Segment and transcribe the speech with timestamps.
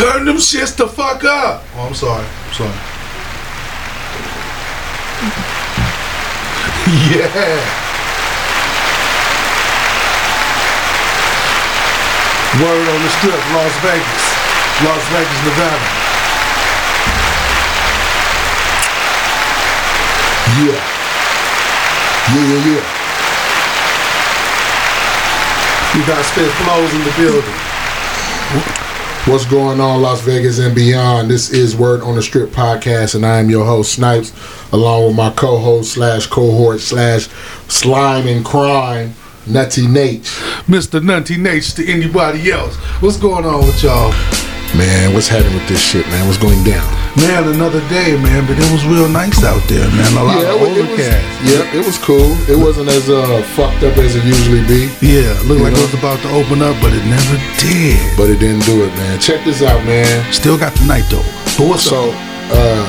[0.00, 1.62] Turn them shits the fuck up.
[1.76, 2.24] Oh, I'm sorry.
[2.24, 2.72] I'm sorry.
[7.12, 7.60] yeah.
[12.64, 14.24] Word on the strip, Las Vegas.
[14.88, 15.84] Las Vegas, Nevada.
[20.64, 20.80] Yeah.
[22.32, 22.84] Yeah, yeah, yeah.
[25.92, 28.79] You got spit flows in the building.
[29.30, 31.30] What's going on, Las Vegas and beyond?
[31.30, 34.32] This is Word on the Strip podcast, and I am your host, Snipes,
[34.72, 37.28] along with my co-host slash cohort slash
[37.68, 39.14] slime and crime,
[39.46, 40.24] Nutty Nate.
[40.66, 41.00] Mr.
[41.00, 42.74] Nutty Nate to anybody else.
[43.00, 44.10] What's going on with y'all?
[44.76, 46.26] Man, what's happening with this shit, man?
[46.26, 46.99] What's going down?
[47.18, 50.12] Man, another day, man, but it was real nice out there, man.
[50.16, 51.26] A lot Yeah, of it was, it was, overcast.
[51.42, 52.30] yeah, it was cool.
[52.46, 55.82] It wasn't as uh, fucked up as it usually be, Yeah, looked like know?
[55.82, 57.98] it was about to open up, but it never did.
[58.16, 59.18] but it didn't do it, man.
[59.18, 60.06] Check this out, man.
[60.32, 61.26] Still got the night though.
[61.58, 62.14] But what's So, up?
[62.54, 62.86] uh,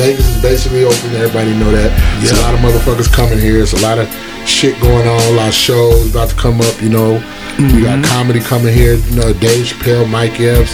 [0.00, 1.12] Vegas is basically open.
[1.14, 1.92] Everybody know that.
[2.24, 3.60] There's a lot of motherfuckers coming here.
[3.60, 4.08] It's a lot of
[4.48, 5.20] shit going on.
[5.28, 6.80] A lot of shows about to come up.
[6.80, 7.12] You know,
[7.60, 8.08] we got Mm-hmm.
[8.08, 8.96] comedy coming here.
[8.96, 10.72] You know, Dave Chappelle, Mike Epps.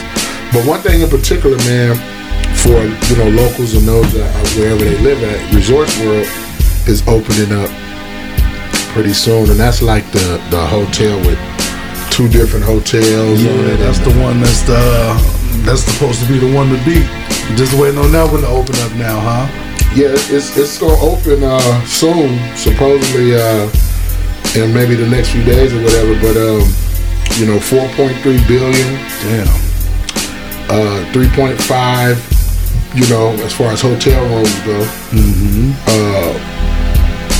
[0.54, 1.98] But one thing in particular, man,
[2.64, 6.26] for you know locals and those that are wherever they live at, Resorts World
[6.88, 7.68] is opening up
[8.96, 11.38] pretty soon, and that's like the the hotel with
[12.10, 13.42] two different hotels.
[13.42, 14.80] Yeah, that's the one that's the
[15.66, 17.06] that's supposed to be the one to beat.
[17.56, 19.44] Just waiting on that one to open up now, huh?
[19.94, 23.68] Yeah, it's it's gonna open uh, soon, supposedly uh,
[24.56, 26.14] in maybe the next few days or whatever.
[26.20, 26.64] But um,
[27.36, 28.90] you know, 4.3 billion,
[29.26, 29.48] Damn.
[30.70, 32.43] uh, 3.5.
[32.94, 34.78] You know, as far as hotel rooms go.
[35.10, 35.72] Mm-hmm.
[35.88, 36.54] Uh,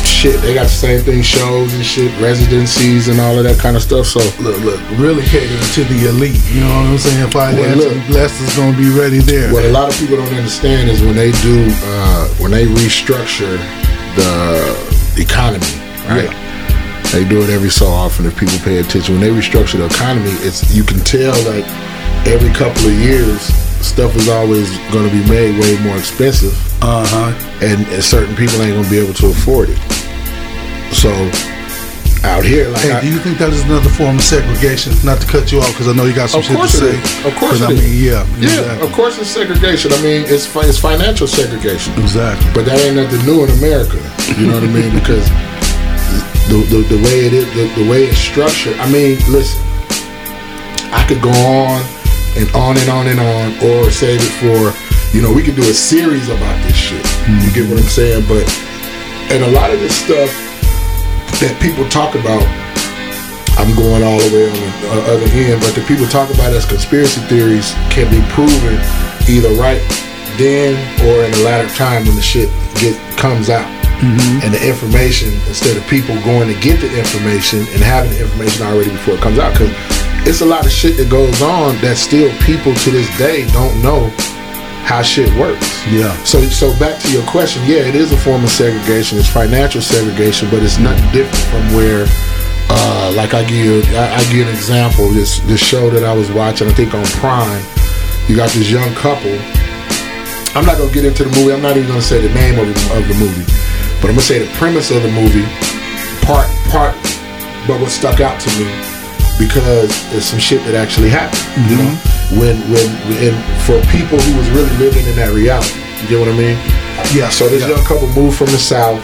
[0.05, 3.77] shit, they got the same thing, shows and shit, residencies and all of that kind
[3.77, 4.07] of stuff.
[4.07, 6.41] So Look, look, really catering to the elite.
[6.51, 7.31] You know what I'm saying?
[7.31, 8.07] Financially look.
[8.09, 9.53] blessed is gonna be ready there.
[9.53, 13.59] what a lot of people don't understand is when they do uh, when they restructure
[14.17, 15.73] the economy,
[16.09, 16.33] right?
[17.13, 19.15] They do it every so often if people pay attention.
[19.15, 21.65] When they restructure the economy, it's you can tell like
[22.27, 23.53] every couple of years
[23.85, 27.33] stuff is always going to be made way more expensive, Uh huh.
[27.63, 29.79] and, and certain people ain't going to be able to afford it.
[30.93, 31.11] So
[32.25, 34.93] out here, like Hey, I- do you think that is another form of segregation?
[35.05, 36.97] Not to cut you off, because I know you got some Of shit to say.
[36.97, 37.27] is.
[37.27, 38.03] Of course 'Cause it I mean, is.
[38.03, 38.87] yeah, yeah, exactly.
[38.89, 39.93] of course it's segregation.
[39.93, 41.93] I mean, it's fi- it's financial segregation.
[42.01, 42.49] Exactly.
[42.55, 44.01] But that ain't nothing new in America.
[44.39, 44.93] You know what I mean?
[45.01, 45.29] Because
[46.49, 48.77] the, the, the way it is, the, the way it's structured.
[48.79, 49.61] I mean, listen,
[50.93, 51.81] I could go on
[52.37, 54.75] and on and on and on, or save it for,
[55.17, 57.05] you know, we could do a series about this shit.
[57.29, 58.27] You get what I'm saying?
[58.27, 58.43] But
[59.31, 60.31] and a lot of this stuff
[61.41, 62.45] that people talk about.
[63.57, 66.51] I'm going all the way on the uh, other end, but the people talk about
[66.53, 68.83] as conspiracy theories can be proven
[69.31, 69.79] either right
[70.35, 70.75] then
[71.07, 72.51] or in the latter time when the shit
[72.83, 73.71] get comes out.
[74.43, 78.67] And the information, instead of people going to get the information and having the information
[78.67, 79.71] already before it comes out, because
[80.27, 83.77] it's a lot of shit that goes on that still people to this day don't
[83.83, 84.09] know
[84.85, 85.65] how shit works.
[85.89, 86.13] Yeah.
[86.25, 89.19] So, so back to your question, yeah, it is a form of segregation.
[89.19, 92.05] It's financial segregation, but it's nothing different from where,
[92.69, 95.09] uh, like I give I, I give an example.
[95.09, 97.65] This this show that I was watching, I think on Prime,
[98.29, 99.33] you got this young couple.
[100.57, 101.53] I'm not gonna get into the movie.
[101.53, 103.45] I'm not even gonna say the name of, the- of the movie,
[104.01, 105.45] but I'm gonna say the premise of the movie,
[106.25, 106.95] part part.
[107.67, 108.69] But what stuck out to me
[109.39, 111.43] because it's some shit that actually happened.
[111.71, 111.93] You know,
[112.41, 112.87] when when
[113.23, 113.37] and
[113.67, 115.81] for people who was really living in that reality.
[116.03, 116.59] You get what I mean?
[117.15, 117.29] Yeah.
[117.31, 117.77] So this yeah.
[117.77, 119.03] young couple moved from the south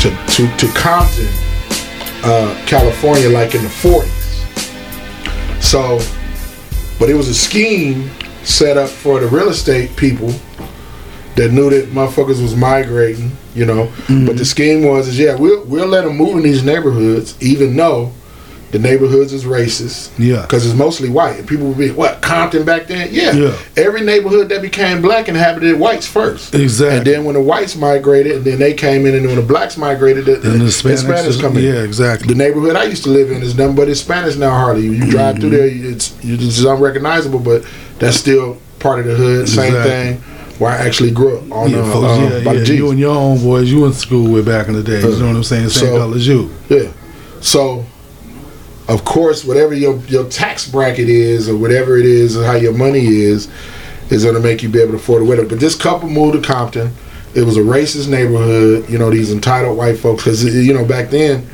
[0.00, 1.28] to to to Compton,
[2.24, 4.20] uh, California, like in the 40s.
[5.62, 6.00] So,
[6.98, 8.10] but it was a scheme
[8.42, 10.32] set up for the real estate people
[11.36, 13.90] that knew that motherfuckers was migrating, you know.
[14.08, 17.76] But the scheme was is yeah, we'll we'll let them move in these neighborhoods, even
[17.76, 18.12] though
[18.72, 20.10] the neighborhoods is racist.
[20.18, 20.42] Yeah.
[20.42, 21.38] Because it's mostly white.
[21.38, 23.08] And people would be, what, Compton back then?
[23.12, 23.32] Yeah.
[23.32, 23.58] Yeah.
[23.76, 26.54] Every neighborhood that became black inhabited whites first.
[26.54, 26.96] Exactly.
[26.96, 29.76] And then when the whites migrated, and then they came in, and when the blacks
[29.76, 31.64] migrated, the, Then the Hispanics is- come in.
[31.64, 32.28] yeah, exactly.
[32.28, 34.50] The neighborhood I used to live in is nothing but Hispanics now.
[34.50, 35.92] Hardly you, you drive through there, Mm-hmm.
[35.92, 37.64] it's it's unrecognizable, but
[37.98, 39.48] that's still part of the hood.
[39.48, 39.90] Same Exactly.
[39.92, 40.22] thing.
[40.58, 42.72] Where I actually grew up on yeah, uh, folks, uh, yeah, yeah.
[42.72, 45.00] You and your own boys, you went to school with back in the day.
[45.00, 45.68] You know what I'm saying?
[45.70, 46.50] Same So- color as you.
[46.68, 46.88] Yeah.
[47.40, 47.84] So,
[48.88, 52.72] of course, whatever your your tax bracket is, or whatever it is, or how your
[52.74, 53.48] money is,
[54.10, 55.26] is going to make you be able to afford it.
[55.26, 55.48] Whatever.
[55.48, 56.92] But this couple moved to Compton.
[57.34, 58.90] It was a racist neighborhood.
[58.90, 60.24] You know, these entitled white folks.
[60.24, 61.46] Because you know, back then,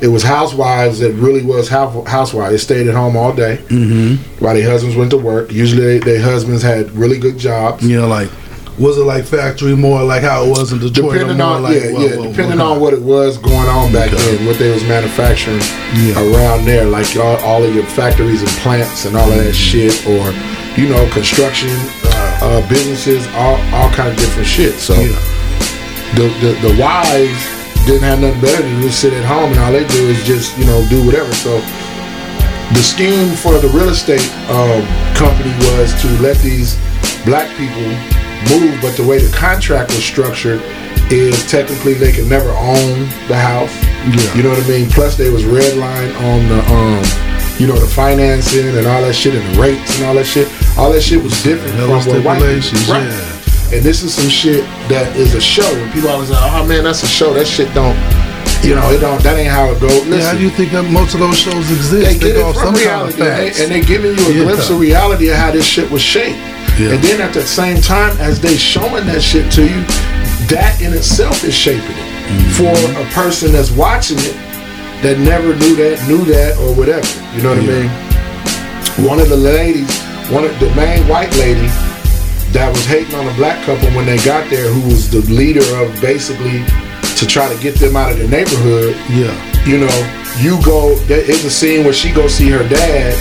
[0.00, 2.52] it was housewives that really was house- housewives.
[2.52, 4.42] They stayed at home all day Mm-hmm.
[4.44, 5.52] while their husbands went to work.
[5.52, 7.86] Usually, their husbands had really good jobs.
[7.86, 8.30] You know, like
[8.78, 11.12] was it like factory more like how it was in Detroit?
[11.14, 13.68] Depending more on like, yeah, what- yeah, what- depending what- on what it was going
[13.68, 14.36] on back Okay.
[14.36, 15.60] then, what they was manufacturing
[15.94, 16.20] Yeah.
[16.20, 19.94] around there, like all, all of your factories and plants and all of that shit,
[20.06, 20.32] or
[20.76, 21.70] you know, construction
[22.04, 24.74] uh, uh, businesses, all all kind of different shit.
[24.78, 25.16] So Yeah.
[26.14, 27.40] the, the the wives
[27.86, 30.56] didn't have nothing better to do sit at home, and all they do is just
[30.58, 31.32] you know do whatever.
[31.34, 31.62] So
[32.74, 34.82] the scheme for the real estate um,
[35.14, 36.76] company was to let these
[37.24, 37.88] black people
[38.50, 40.60] move, but the way the contract was structured
[41.10, 43.72] is technically they could never own the house.
[44.06, 44.34] Yeah.
[44.34, 44.90] You know what I mean?
[44.90, 47.02] Plus they was redline on the um,
[47.58, 50.46] you know, the financing and all that shit and the rates and all that shit.
[50.76, 52.92] All that shit was different from what white people.
[52.92, 53.06] Right.
[53.08, 53.32] yeah.
[53.72, 55.66] And this is some shit that is a show.
[55.66, 57.32] And people always like, oh man, that's a show.
[57.34, 57.96] That shit don't,
[58.62, 59.22] you know, it don't.
[59.22, 59.90] That ain't how it goes.
[60.06, 62.04] Listen, Yeah, how do you think that most of those shows exist?
[62.06, 64.32] they get it from some kind of reality, and they, and they giving you a
[64.32, 64.44] Yeah.
[64.44, 66.38] glimpse of reality of how this shit was shaped.
[66.78, 66.92] Yeah.
[66.94, 69.80] And then at the same time, as they showing that shit to you,
[70.48, 72.58] that in itself is shaping it Mm-hmm.
[72.58, 74.34] for a person that's watching it
[75.06, 77.06] that never knew that, knew that, or whatever.
[77.36, 77.86] You know what Yeah.
[77.86, 79.06] I mean?
[79.06, 79.86] One of the ladies,
[80.28, 81.68] one of the main white lady
[82.50, 85.62] that was hating on a black couple when they got there, who was the leader
[85.78, 86.64] of basically
[87.14, 89.30] to try to get them out of the neighborhood yeah,
[89.64, 89.96] you know,
[90.42, 90.96] you go.
[91.06, 93.14] There is a scene where she go see her dad.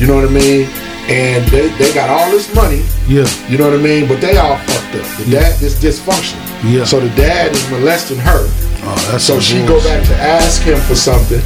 [0.00, 0.70] You know what I mean?
[1.08, 2.84] And they, they got all this money.
[3.08, 4.06] yeah, You know what I mean?
[4.06, 5.06] But they all fucked up.
[5.16, 6.44] The dad is dysfunctional.
[6.62, 6.84] Yeah.
[6.84, 8.44] So the dad is molesting her.
[8.84, 11.40] oh, that's So she go back to ask him for something,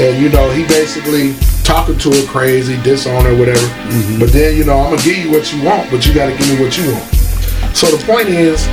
[0.00, 1.34] and you know he basically
[1.64, 3.60] talking to her crazy, disown her, whatever.
[3.88, 4.18] Mm-hmm.
[4.20, 6.36] But then you know I'm gonna give you what you want, but you got to
[6.36, 7.08] give me what you want.
[7.74, 8.66] So the point is,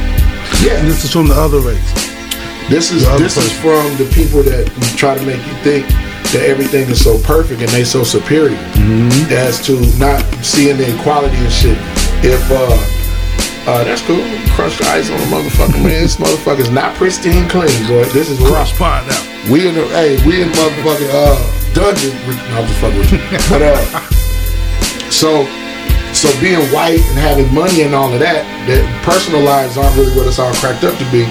[0.65, 1.93] yeah, And this is from the other race.
[2.69, 4.67] this is this is from the people that
[4.97, 5.85] try to make you think
[6.33, 9.33] that everything is so perfect and they so superior Mm-hmm.
[9.33, 11.77] as to not seeing the equality and shit.
[12.23, 12.69] If uh
[13.69, 14.21] uh that's cool,
[14.55, 16.01] crush the ice on a motherfucker, man.
[16.03, 18.05] This motherfucker's not pristine clean, boy.
[18.15, 18.71] This is rough.
[18.81, 19.05] Out.
[19.51, 21.37] We in the hey, we in motherfucking uh
[21.73, 22.13] dungeon.
[22.51, 23.19] No, I'm just fucking with you.
[23.49, 23.79] But uh,
[25.09, 25.45] so
[26.13, 30.15] so being white and having money and all of that, that personal lives aren't really
[30.17, 31.23] what it's all cracked up to be.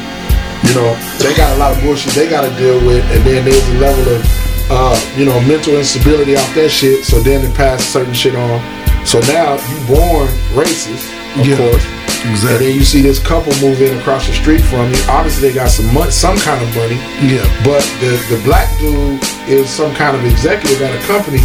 [0.67, 3.45] You know, they got a lot of bullshit they got to deal with, and then
[3.45, 4.23] there's a level of
[4.71, 7.05] uh, you know mental instability off that shit.
[7.05, 8.61] So then they pass certain shit on.
[9.07, 11.09] So now you born racist,
[11.41, 11.87] of Yeah, course.
[12.27, 14.99] And then you see this couple move in across the street from you.
[15.09, 16.99] Obviously, they got some money, some kind of money.
[17.23, 21.39] Yeah, But the the black dude is some kind of executive at a company,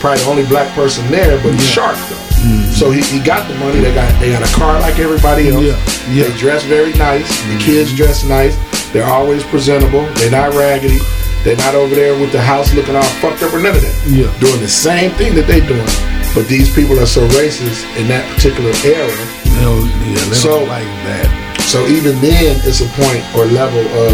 [0.00, 2.22] probably the only black person there, but he's sharp though.
[2.70, 3.80] So he, he got the money.
[3.80, 5.62] They got they got a car like everybody else.
[5.64, 5.78] Yeah,
[6.12, 6.24] yeah.
[6.28, 7.26] They dress very nice.
[7.46, 8.54] The kids dress nice.
[8.92, 10.04] They're always presentable.
[10.14, 10.98] They're not raggedy.
[11.46, 13.94] They're not over there with the house looking all fucked up or none of that.
[14.10, 14.26] Yeah.
[14.42, 15.86] Doing the same thing that they're doing.
[16.34, 19.14] But these people are so racist in that particular era
[19.54, 21.62] yeah, So- like that.
[21.70, 24.12] so even then, it's a point or level of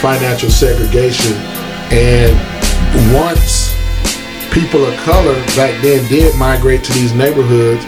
[0.00, 1.34] financial segregation.
[1.90, 2.32] And
[3.12, 3.74] once
[4.52, 7.84] people of color back then did migrate to these neighborhoods,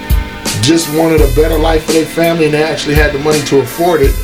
[0.67, 3.61] just wanted a better life for their family, and they actually had the money to
[3.61, 4.15] afford it.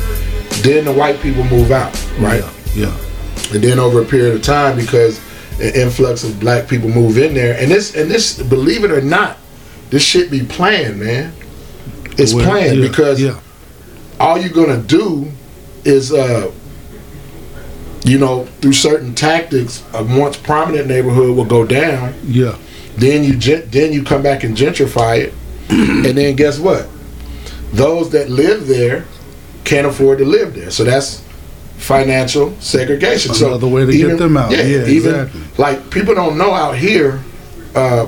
[0.61, 2.43] Then the white people move out, right?
[2.75, 3.06] Yeah, yeah.
[3.53, 5.19] And then over a period of time, because
[5.59, 9.01] an influx of black people move in there, and this and this, believe it or
[9.01, 9.37] not,
[9.89, 11.33] this shit be planned, man.
[12.17, 13.39] It's Well, planned yeah, because yeah,
[14.19, 15.31] all you're gonna do
[15.85, 16.51] is uh
[18.03, 22.13] you know through certain tactics a once prominent neighborhood will go down.
[22.25, 22.57] Yeah,
[22.97, 25.33] then you gen- then you come back and gentrify it.
[25.69, 26.87] And then guess what?
[27.73, 29.05] Those that live there
[29.65, 30.71] can't afford to live there.
[30.71, 31.21] So that's
[31.77, 34.51] financial segregation Another so way to get them out.
[34.51, 35.41] Yeah, even exactly.
[35.57, 37.21] like people don't know out here
[37.75, 38.07] uh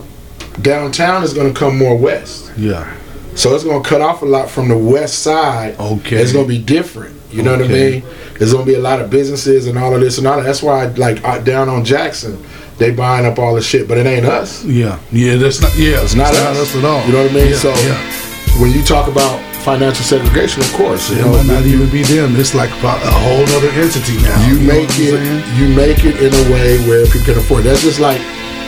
[0.61, 2.93] downtown is going to come more west yeah.
[3.35, 5.79] so it's gonna cut off a lot from the west side.
[5.79, 6.17] Okay.
[6.17, 7.15] It's gonna be different.
[7.31, 8.03] You know what I mean?
[8.39, 10.43] There's gonna be a lot of businesses and all of this and all that.
[10.43, 12.43] That's why, like uh, down on Jackson,
[12.79, 14.63] they buying up all the shit, but it ain't us.
[14.65, 15.77] Yeah, yeah, that's not.
[15.77, 16.75] Yeah, It's not, us.
[16.75, 17.05] at all.
[17.05, 17.49] You know what I mean?
[17.51, 18.28] Yeah, so yeah,
[18.59, 22.03] when you talk about financial segregation, of course, you it know, might not even be
[22.03, 22.35] them.
[22.35, 24.35] It's like a whole other entity now.
[24.47, 25.15] you know make it
[25.55, 27.63] you make it in a way where people can afford.
[27.63, 28.19] That's just like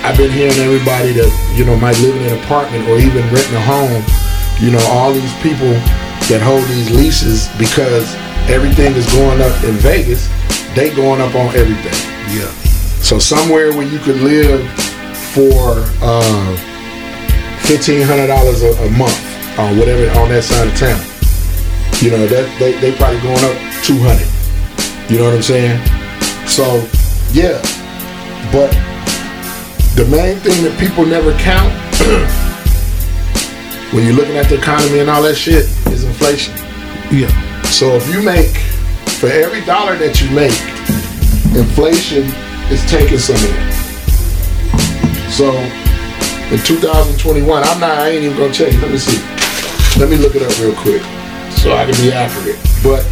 [0.08, 3.56] I've been hearing everybody that you know might live in an apartment or even renting
[3.56, 4.04] a home.
[4.64, 5.76] You know, all these people
[6.32, 8.08] that hold these leases because
[8.48, 10.30] everything is going up in Vegas.
[10.76, 11.98] They going up on everything.
[12.32, 12.48] Yeah,
[13.04, 14.64] So somewhere where you could live
[15.36, 16.56] for uh,
[17.68, 21.00] fifteen hundred dollars a month or whatever on that side of town,
[22.02, 24.28] you know that they they probably going up two hundred.
[25.12, 25.80] You know what I'm saying?
[26.48, 26.88] So
[27.34, 27.62] yeah,
[28.52, 28.72] But
[29.96, 31.72] the main thing that people never count
[33.94, 36.54] when you're looking at the economy and all that shit is inflation.
[37.12, 37.32] Yeah.
[37.64, 38.56] So if you make
[39.20, 40.56] for every dollar that you make,
[41.56, 42.24] inflation
[42.72, 43.72] is taking some of it.
[45.32, 45.56] So
[46.52, 47.92] in 2021, I'm not.
[47.92, 48.74] I ain't even gonna check.
[48.82, 49.31] Let me see.
[50.00, 51.02] Let me look it up real quick
[51.52, 52.58] so I can be accurate.
[52.84, 53.04] But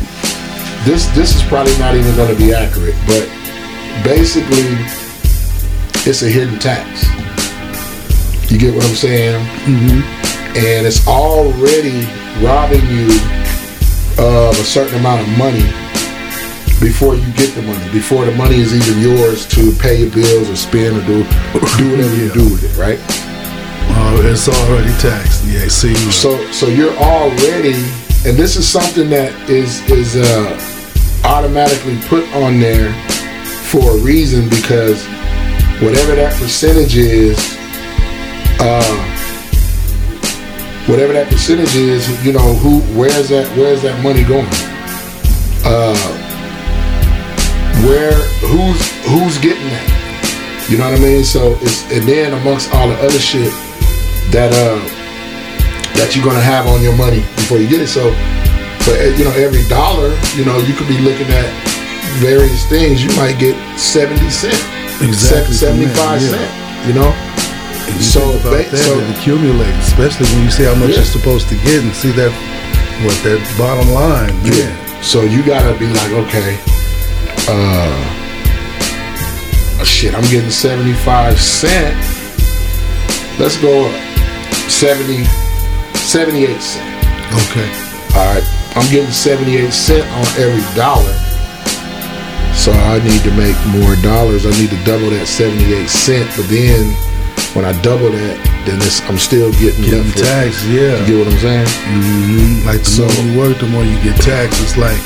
[0.86, 2.96] this this is probably not even gonna be accurate.
[3.06, 3.28] But
[4.04, 4.78] basically,
[6.08, 7.06] it's a hidden tax.
[8.52, 9.46] You get what I'm saying?
[9.66, 10.02] Mm-hmm.
[10.58, 12.08] And it's already
[12.44, 13.06] robbing you
[14.18, 15.70] of a certain amount of money
[16.80, 20.50] before you get the money, before the money is even yours to pay your bills
[20.50, 21.24] or spend or do
[21.78, 23.00] do whatever you do with it, right?
[24.26, 25.44] It's already taxed.
[25.46, 25.94] Yeah, see.
[26.12, 27.74] So so you're already,
[28.26, 32.94] and this is something that is is uh, automatically put on there
[33.68, 35.06] for a reason because
[35.82, 37.38] whatever that percentage is,
[38.60, 38.96] uh,
[40.88, 44.48] whatever that percentage is, you know who where's that where's that money going?
[45.66, 45.98] Uh,
[47.88, 48.14] where
[48.48, 50.68] who's who's getting that?
[50.70, 51.24] You know what I mean?
[51.26, 53.52] So it's and then amongst all the other shit
[54.32, 54.80] that uh
[55.98, 57.88] that you're gonna have on your money before you get it.
[57.90, 58.12] So
[58.86, 61.50] for eh, you know every dollar, you know you could be looking at
[62.22, 63.04] various things.
[63.04, 64.56] You might get seventy cent,
[65.02, 66.30] Exactly, seventy five yeah.
[66.30, 66.52] cent.
[66.88, 67.12] You know.
[67.90, 70.98] You So, about that, so- it accumulates, especially when you see how much Yeah.
[71.02, 72.30] you're supposed to get and see that
[73.02, 74.30] what that bottom line.
[74.46, 74.70] Yeah.
[75.02, 76.60] So you gotta be like, okay,
[77.50, 78.06] uh,
[79.84, 81.98] shit, I'm getting 75 cent.
[83.40, 83.94] Let's go up
[84.70, 85.26] 70,
[85.98, 86.86] 78 cent.
[87.50, 87.70] Okay.
[88.18, 88.46] All right,
[88.76, 91.14] I'm getting 78 cent on every dollar.
[92.56, 94.46] So I need to make more dollars.
[94.46, 96.28] I need to double that 78 cent.
[96.36, 96.92] But then
[97.56, 98.36] when I double that,
[98.68, 101.00] then it's, I'm still getting, Getting taxed, yeah.
[101.06, 101.70] You get what I'm saying?
[101.88, 104.60] hmm Like the So- more you work, the more you get taxed.
[104.62, 105.00] It's like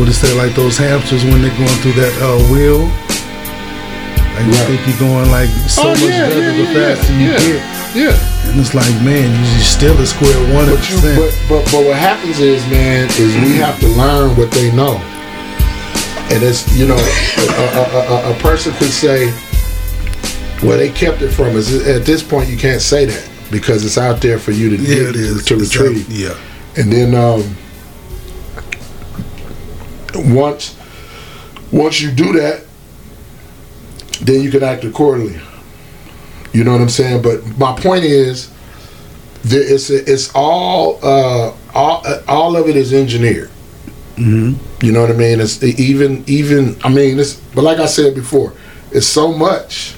[0.00, 2.88] what it say, like those hamsters when they're going through that uh, wheel.
[4.38, 7.12] Like you think you're going like so Oh, much yeah, better yeah, the yeah, faster
[7.18, 7.38] you yeah.
[7.42, 7.60] get.
[7.98, 8.16] Yeah.
[8.50, 11.96] And it's like, man, you still a square one But, you, but, but but what
[11.96, 14.96] happens is, man, is we have to learn what they know,
[16.32, 19.26] and it's you know, a, a, a, a person could say,
[20.66, 23.98] "Well, they kept it from us." At this point, you can't say that because it's
[23.98, 25.44] out there for you to Yeah, get- it is.
[25.46, 26.06] to It's retrieve.
[26.08, 26.34] out- Yeah.
[26.82, 27.44] And then um,
[30.34, 30.74] once
[31.70, 32.64] once you do that,
[34.22, 35.38] then you can act accordingly.
[36.58, 37.22] You know what I'm saying?
[37.22, 38.50] But my point is,
[39.44, 43.48] it's it's all uh, all uh, all of it is engineered.
[44.16, 45.38] hmm You know what I mean?
[45.38, 48.54] It's even even I mean it's but like I said before,
[48.90, 49.94] it's so much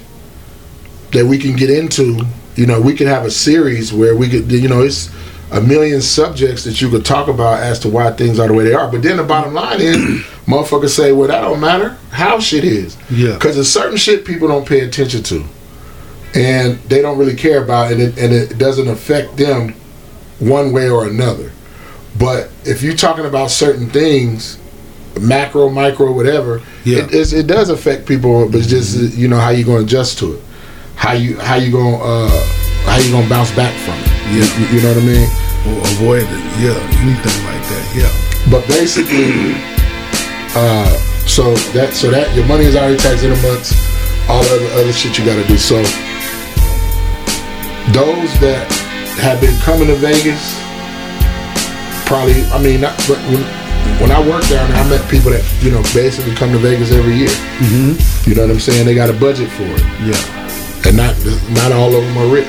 [1.13, 2.27] that we can get into.
[2.57, 5.09] You know, we could have a series where we could you know it's
[5.53, 8.65] a million subjects that you could talk about as to why things are the way
[8.65, 8.91] they are.
[8.93, 9.97] But then the bottom line is,
[10.47, 12.99] motherfuckers say, well, that don't matter how shit is.
[13.11, 13.33] Yeah.
[13.35, 15.45] Because there's certain shit people don't pay attention to,
[16.35, 19.75] and they don't really care about, and it and it doesn't affect them
[20.39, 21.51] one way or another.
[22.19, 24.59] But if you're talking about certain things,
[25.21, 27.07] macro, micro, whatever, Yeah.
[27.11, 28.47] it, it does affect people.
[28.49, 30.41] But it's just you know how you're going to adjust to it,
[30.97, 32.47] how you how you going to uh,
[32.85, 34.07] how you going to bounce back from it.
[34.35, 34.59] Yeah.
[34.59, 35.29] You, you know what I mean?
[35.67, 36.43] Or avoid it.
[36.63, 36.79] Yeah.
[37.03, 37.85] Anything like that.
[37.95, 38.51] Yeah.
[38.51, 39.55] But basically,
[40.57, 40.89] uh,
[41.27, 43.75] so that so that your money is already taxed in amongst
[44.29, 45.57] all the other, other shit you got to do.
[45.59, 45.83] So
[47.93, 48.67] those that
[49.21, 50.41] have been coming to Vegas,
[52.07, 52.43] probably.
[52.53, 53.43] I mean, not, but when
[54.01, 56.93] when I worked down there, I met people that you know basically come to Vegas
[56.93, 57.33] every year.
[57.65, 57.93] hmm
[58.29, 58.87] You know what I'm saying?
[58.87, 60.21] They got a budget for it, Yeah.
[60.87, 61.17] and not
[61.57, 62.49] not all of them are rich.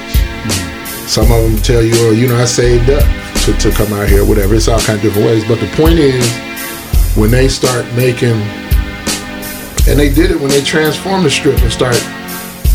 [1.10, 3.04] Some of them tell you, oh, you know, I saved up
[3.44, 4.56] to, to come out here, whatever.
[4.56, 5.44] It's all kind of different ways.
[5.46, 6.24] But the point is,
[7.18, 8.40] when they start making,
[9.92, 12.00] and they did it when they transformed the strip and start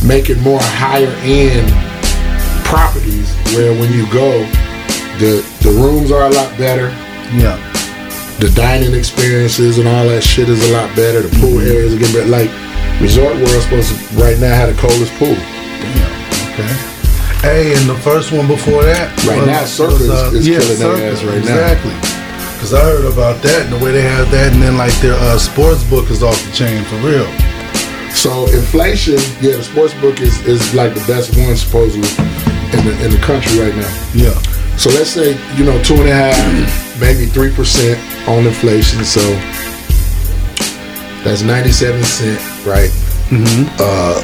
[0.05, 1.71] making more higher end
[2.81, 4.45] properties, where when you go,
[5.19, 6.89] the the rooms are a lot better,
[7.33, 7.57] Yeah.
[8.39, 11.23] the dining experiences and all that shit is a lot better.
[11.23, 12.29] The pool areas are getting better.
[12.41, 12.51] Like
[13.01, 15.37] Resort World supposed to right now have the coldest pool.
[15.81, 16.13] Damn.
[16.53, 16.73] Okay.
[17.41, 19.95] Hey, and the first one before that, Right now, Circa
[20.35, 21.57] is- is killing their ass right now.
[21.57, 21.95] exactly.
[22.55, 25.15] Because I heard about that and the way they have that, and then like their
[25.15, 27.29] uh, sports book is off the chain for real.
[28.15, 32.09] So inflation, yeah, the sports book is, is like the best one supposedly
[32.75, 33.93] in the in the country right now.
[34.15, 34.35] Yeah.
[34.77, 39.05] So let's say you know two and a half, maybe three percent on inflation.
[39.05, 39.21] So
[41.25, 42.91] that's ninety seven cent, right?
[43.81, 44.21] uh,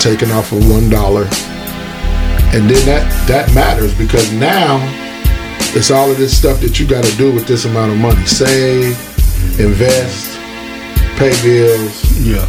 [0.00, 1.24] taken off of one dollar,
[2.54, 4.80] and then that that matters because now
[5.76, 8.24] it's all of this stuff that you got to do with this amount of money:
[8.26, 8.96] save,
[9.60, 10.36] invest,
[11.18, 12.46] pay bills, Yeah.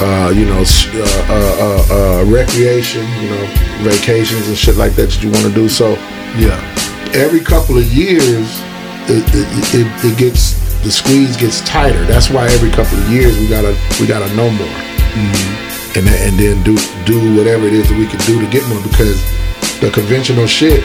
[0.00, 3.46] Uh, you know, uh, uh, uh, uh, recreation, you know,
[3.82, 5.68] vacations and shit like that that you want to do.
[5.68, 5.94] So
[6.36, 6.58] Yeah.
[7.14, 8.48] every couple of years,
[9.06, 12.04] it, it, it, it gets the squeeze gets tighter.
[12.04, 14.76] That's why every couple of years we gotta we gotta know more,
[15.96, 18.66] and then, and then do do whatever it is that we can do to get
[18.68, 19.16] more because
[19.80, 20.82] the conventional shit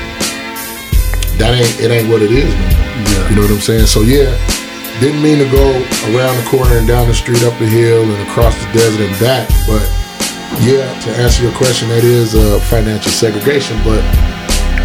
[1.39, 2.87] that ain't it ain't what it is no more.
[3.09, 3.29] Yeah.
[3.29, 3.87] You know what I'm saying?
[3.87, 4.29] So yeah,
[4.99, 5.71] didn't mean to go
[6.11, 9.19] around the corner and down the street, up the hill, and across the desert and
[9.19, 9.47] back.
[9.65, 9.87] But
[10.59, 13.79] yeah, to answer your question, that is uh, financial segregation.
[13.83, 14.03] But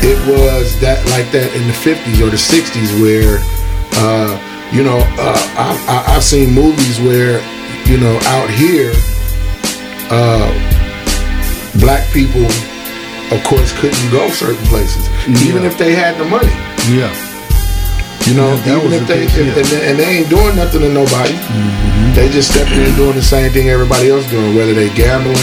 [0.06, 3.42] it was that like that in the 50s or the 60s where,
[4.04, 4.38] uh,
[4.71, 7.42] you know, uh, I, I, I've seen movies where,
[7.87, 8.92] you know, out here,
[10.14, 10.47] uh,
[11.80, 12.47] black people,
[13.35, 15.09] of course, couldn't go certain places,
[15.42, 16.52] even if they had the money.
[16.92, 17.11] Yeah.
[18.26, 20.88] You know, Yeah, even if they if, and, they, and they ain't doing nothing to
[20.88, 21.34] nobody,
[22.16, 25.36] they just stepping in doing the same thing everybody else doing, whether they gambling,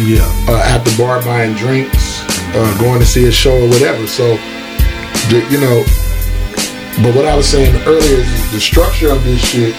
[0.00, 0.24] Yeah.
[0.48, 2.22] uh, at the bar buying drinks,
[2.56, 4.06] uh, going to see a show or whatever.
[4.06, 4.36] So,
[5.28, 5.84] the, you know,
[7.04, 9.74] but what I was saying earlier is the structure of this shit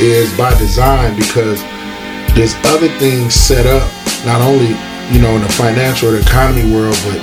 [0.00, 1.62] is by design because
[2.36, 3.88] there's other things set up,
[4.26, 4.76] not only
[5.12, 7.20] you know in the financial or the economy world, but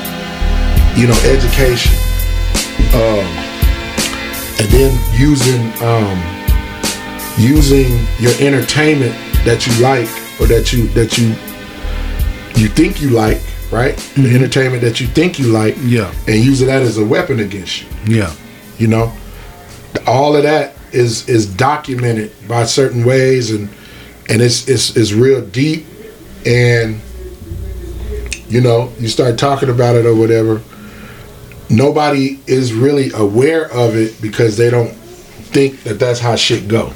[0.97, 1.93] you know education,
[2.93, 3.25] um,
[4.61, 6.17] and then using um,
[7.37, 9.13] using your entertainment
[9.43, 10.07] that you like
[10.39, 11.29] or that you that you
[12.61, 13.41] you think you like,
[13.71, 13.97] right?
[14.15, 16.13] The entertainment that you think you like, Yeah.
[16.27, 17.87] and using that as a weapon against you.
[18.17, 18.31] Yeah.
[18.77, 19.11] You know,
[20.05, 23.67] all of that is is documented by certain ways, and
[24.29, 25.87] and it's it's it's real deep,
[26.45, 26.99] and
[28.47, 30.61] you know, you start talking about it or whatever.
[31.71, 36.91] Nobody is really aware of it because they don't think that that's how shit go.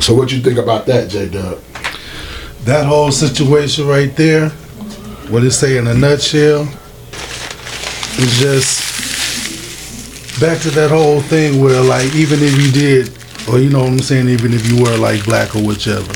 [0.00, 1.58] So what you think about that, J Dub?
[2.64, 4.48] That whole situation right there,
[5.28, 6.62] what it say in a nutshell,
[8.18, 8.80] is just
[10.40, 13.10] back to that whole thing where like even if you did,
[13.48, 16.12] or you know what I'm saying, even if you were like black or whichever,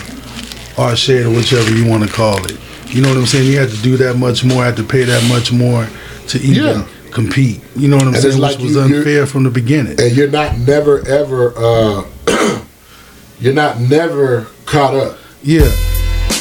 [0.81, 2.59] or shade or whichever you want to call it,
[2.97, 3.47] you know what I'm saying.
[3.51, 5.87] You had to do that much more, had to pay that much more
[6.29, 6.85] to even Yeah.
[7.13, 7.61] compete.
[7.77, 10.01] You know what I'm And saying, like which was you- you're- unfair from the beginning.
[10.01, 12.03] and you're not never ever uh
[13.41, 15.69] you're not never caught up Yeah.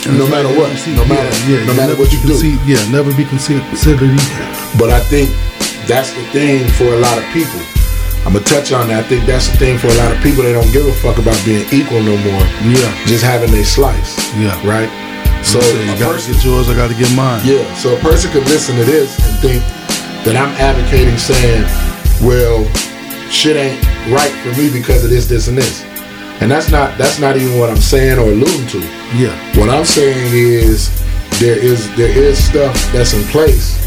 [0.08, 2.34] And No matter what, see, no matter- yeah, no matter what you do.
[2.34, 4.46] conce- yeah, never be considered considered equal.
[4.78, 5.30] but i think
[5.88, 7.60] that's the thing for a lot of people
[8.26, 10.44] i'm gonna touch on that i think that's the thing for a lot of people
[10.44, 14.12] they don't give a fuck about being equal no more Yeah, just having a slice
[14.38, 14.54] yeah.
[14.68, 14.90] right
[15.46, 17.42] so you a gotta person- get yours, I gotta get mine.
[17.46, 19.62] Yeah, so a person could listen to this and think
[20.26, 21.64] that I'm advocating saying,
[22.26, 22.66] well,
[23.30, 23.80] shit ain't
[24.10, 25.84] right for me because of this, this, and this.
[26.42, 28.80] And that's not that's not even what I'm saying or alluding to.
[29.16, 30.92] Yeah, What I'm saying is
[31.40, 33.80] there is there is stuff that's in place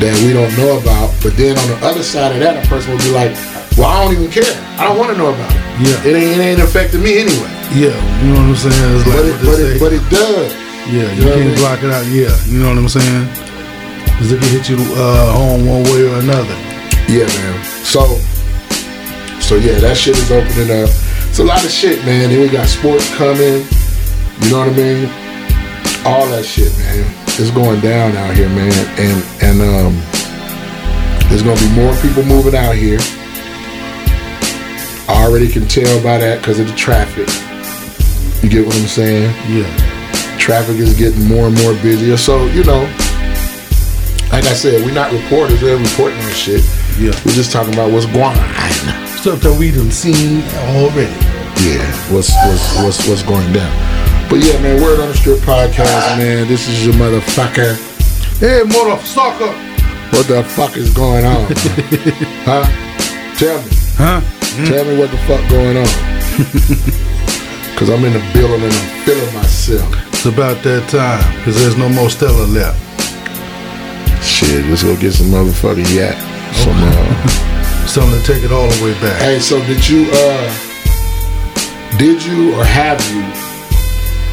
[0.00, 2.92] that we don't know about, but then on the other side of that, a person
[2.92, 3.32] will be like,
[3.76, 4.48] Well, I don't even care.
[4.78, 5.60] I don't want to know about it.
[5.82, 6.08] Yeah.
[6.08, 7.52] It ain't it ain't affecting me anyway.
[7.74, 7.94] Yeah.
[8.22, 8.96] You know what I'm saying?
[8.96, 10.52] It's like But it but it but it does.
[10.88, 11.58] yeah, you you know can't mean?
[11.58, 12.06] block it out.
[12.06, 13.28] Yeah, you know what I'm saying?
[14.18, 16.56] Cause it can hit you uh, home one way or another.
[17.06, 17.64] Yeah, man.
[17.86, 18.18] So,
[19.40, 20.90] so yeah, that shit is opening up.
[21.30, 22.30] It's a lot of shit, man.
[22.30, 23.62] Then we got sports coming.
[24.42, 25.04] You know what I mean?
[26.04, 27.06] All that shit, man.
[27.38, 28.72] It's going down out here, man.
[28.98, 29.94] And and um,
[31.30, 32.98] there's gonna be more people moving out here.
[35.08, 37.28] I already can tell by that because of the traffic.
[38.42, 39.34] You get what I'm saying?
[39.48, 39.66] Yeah,
[40.38, 42.16] Traffic is getting more and more busier.
[42.16, 42.82] So you know,
[44.30, 45.60] like I said, we're not reporters.
[45.62, 46.62] We're reporting on shit.
[46.98, 47.10] yeah.
[47.24, 49.06] We're just talking about what's going on.
[49.18, 50.42] Stuff that we done seen
[50.78, 51.10] already.
[51.66, 51.82] Yeah,
[52.14, 53.72] what's what's what's what's going down.
[54.30, 56.46] But yeah, man, Word on the Strip podcast, man.
[56.46, 57.74] This is your motherfucker.
[58.38, 59.52] Hey, motherfucker!
[60.12, 61.46] What the fuck is going on?
[62.46, 62.64] huh?
[63.36, 63.68] Tell me.
[63.96, 64.20] Huh?
[64.66, 67.04] Tell me what the fuck going on.
[67.78, 69.86] Cause I'm in the building and I'm feeling myself.
[70.08, 72.74] It's about that time, cause there's no more Stella left.
[74.18, 76.18] Shit, let's go get some motherfucking yak.
[76.58, 79.22] Some uh Something to take it all the way back.
[79.22, 80.50] Hey, so did you uh
[82.02, 83.22] did you or have you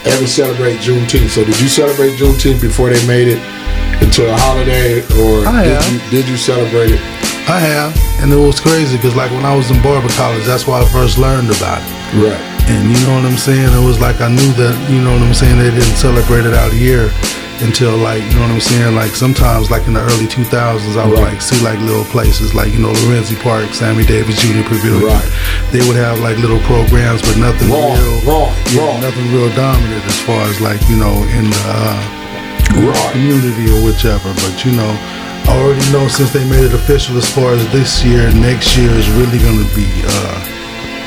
[0.10, 1.30] ever celebrate Juneteenth?
[1.30, 3.38] So did you celebrate Juneteenth before they made it
[4.02, 5.94] into a holiday or I did have.
[5.94, 7.02] you did you celebrate it?
[7.46, 7.94] I have,
[8.26, 10.86] and it was crazy because like when I was in barber college, that's why I
[10.90, 12.26] first learned about it.
[12.26, 12.55] Right.
[12.68, 13.70] And you know what I'm saying?
[13.74, 16.54] It was like I knew that, you know what I'm saying, they didn't celebrate it
[16.58, 17.14] out here
[17.64, 18.96] until like, you know what I'm saying?
[18.96, 21.34] Like sometimes like in the early 2000s, I would Right.
[21.34, 24.66] like see like little places like, you know, Lorenzi Park, Sammy Davis Jr.
[24.68, 25.06] Pavilion.
[25.06, 25.30] Right.
[25.72, 28.18] They would have like little programs, but nothing Raw, real.
[28.26, 29.00] raw, yeah, raw.
[29.00, 32.02] nothing real dominant as far as like, you know, in the uh,
[33.14, 34.34] community or whichever.
[34.42, 34.92] But you know,
[35.48, 38.90] I already know since they made it official as far as this year, next year
[38.90, 40.42] is really gonna be uh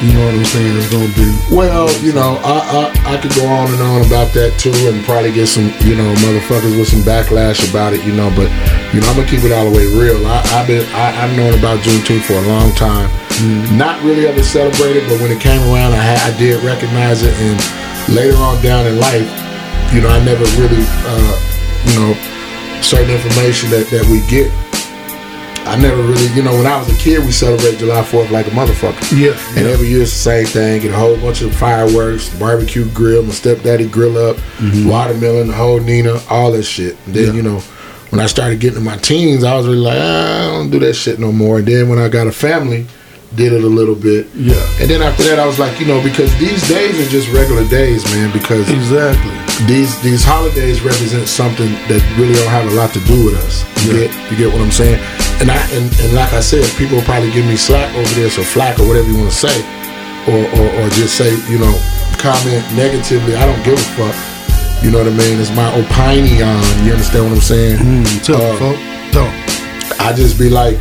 [0.00, 3.34] you know what I'm saying, it's gonna be Well, you know, I, I I could
[3.34, 6.86] go on and on about that too, and probably get some, you know, motherfuckers with
[6.86, 8.30] some backlash about it, you know.
[8.30, 8.46] But
[8.94, 10.22] you know, I'm gonna keep it all the way real.
[10.22, 13.10] I, I've been I, I've known about Juneteenth for a long time.
[13.76, 17.34] Not really ever celebrated, but when it came around, I had, I did recognize it,
[17.34, 17.58] and
[18.14, 19.26] later on down in life,
[19.94, 21.34] you know, I never really, uh,
[21.86, 22.14] you know,
[22.82, 24.50] certain information that that we get.
[25.68, 28.46] I never really, you know, when I was a kid, we celebrated July 4th like
[28.46, 29.00] a motherfucker.
[29.16, 29.72] Yeah, And yeah.
[29.72, 30.82] every year it's the same thing.
[30.82, 34.36] Get a whole bunch of fireworks, barbecue grill, my stepdaddy grill up,
[34.86, 36.96] watermelon, the whole Nina, all that shit.
[37.06, 37.36] And then, Mm-hmm.
[37.36, 37.42] Yeah.
[37.42, 37.58] you know,
[38.10, 40.78] when I started getting to my teens, I was really like, ah, I don't do
[40.80, 41.58] that shit no more.
[41.58, 42.86] And then when I got a family,
[43.34, 44.26] did it a little bit.
[44.34, 44.54] Yeah.
[44.80, 47.68] And then after that, I was like, you know, because these days are just regular
[47.68, 48.32] days, man.
[48.32, 49.34] Because Exactly.
[49.66, 53.64] these these holidays represent something that really don't have a lot to do with us.
[53.84, 54.06] You Yeah.
[54.08, 54.98] get you get what I'm saying?
[55.40, 58.38] And I and, and like I said, people will probably give me slack over this
[58.38, 59.56] or flack or whatever you want to say,
[60.26, 61.74] or, or or just say you know
[62.18, 63.36] comment negatively.
[63.36, 64.16] I don't give a fuck.
[64.82, 65.38] You know what I mean?
[65.40, 66.58] It's my opinion.
[66.86, 67.78] You understand what I'm saying?
[67.78, 68.78] Mm, tell Uh, me, folk.
[69.14, 69.34] Don't.
[70.00, 70.78] I just be like,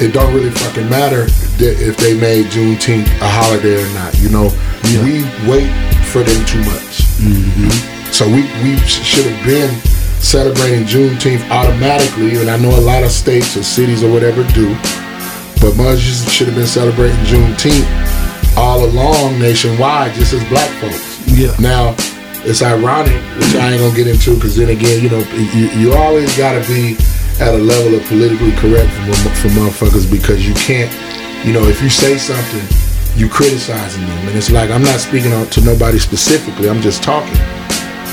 [0.00, 1.26] it don't really fucking matter
[1.62, 4.12] if they made Juneteenth a holiday or not.
[4.20, 4.52] You know,
[4.88, 5.04] Yeah.
[5.04, 5.70] we wait
[6.12, 7.04] for them too much.
[8.12, 9.70] So we we should have been
[10.20, 14.74] celebrating Juneteenth automatically, and I know a lot of states or cities or whatever do,
[15.60, 21.26] but much should have been celebrating Juneteenth all along nationwide, just as black folks.
[21.26, 21.54] Yeah.
[21.58, 21.94] Now,
[22.44, 25.20] it's ironic, which I ain't gonna get into, because then again, you know,
[25.54, 26.96] you, you always gotta be
[27.40, 30.92] at a level of politically correct for, for motherfuckers because you can't,
[31.46, 32.62] you know, if you say something,
[33.16, 36.68] you criticizing them, and it's like I'm not speaking out to nobody specifically.
[36.68, 37.38] I'm just talking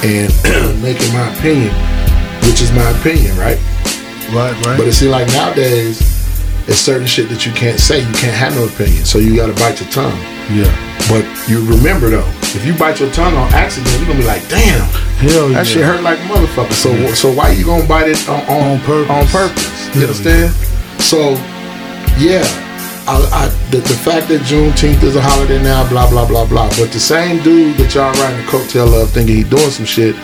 [0.04, 0.30] and
[0.84, 1.74] making my opinion,
[2.46, 3.58] which is my opinion, right?
[4.34, 4.78] Right, right.
[4.78, 6.02] But it seems like nowadays,
[6.68, 8.00] it's certain shit that you can't say.
[8.00, 10.18] You can't have no opinion, so you gotta bite your tongue.
[10.52, 10.68] yeah.
[11.08, 14.46] But you remember though, if you bite your tongue on accident, you're gonna be like,
[14.50, 14.84] damn,
[15.24, 15.64] Hell that yeah.
[15.64, 16.74] shit hurt like a motherfucker.
[16.74, 19.10] So so why you gonna bite it on on, On purpose.
[19.10, 19.96] On purpose.
[19.96, 20.08] You Yeah.
[20.08, 20.54] understand?
[21.00, 21.20] So
[22.20, 22.44] yeah.
[23.08, 26.68] I, I, the, the fact that Juneteenth is a holiday now, blah blah blah blah.
[26.76, 30.16] But the same dude that y'all riding the coattail of, thinking he doing some shit,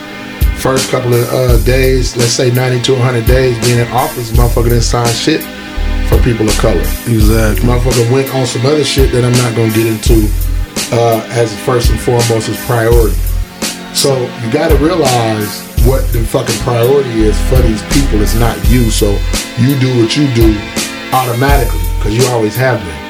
[0.60, 4.68] first couple of uh, days, let's say 90 to 100 days being in office, motherfucker
[4.68, 5.40] didn't sign shit
[6.12, 7.64] for people of color Exactly.
[7.64, 10.28] motherfucker went on some other shit that I'm not gonna get into
[10.92, 13.16] uh, as first and foremost as priority.
[13.96, 14.12] So
[14.44, 18.20] you gotta realize what the fucking priority is for these people.
[18.20, 18.90] It's not you.
[18.90, 19.16] So
[19.56, 20.52] you do what you do
[21.16, 23.00] automatically because you always have been.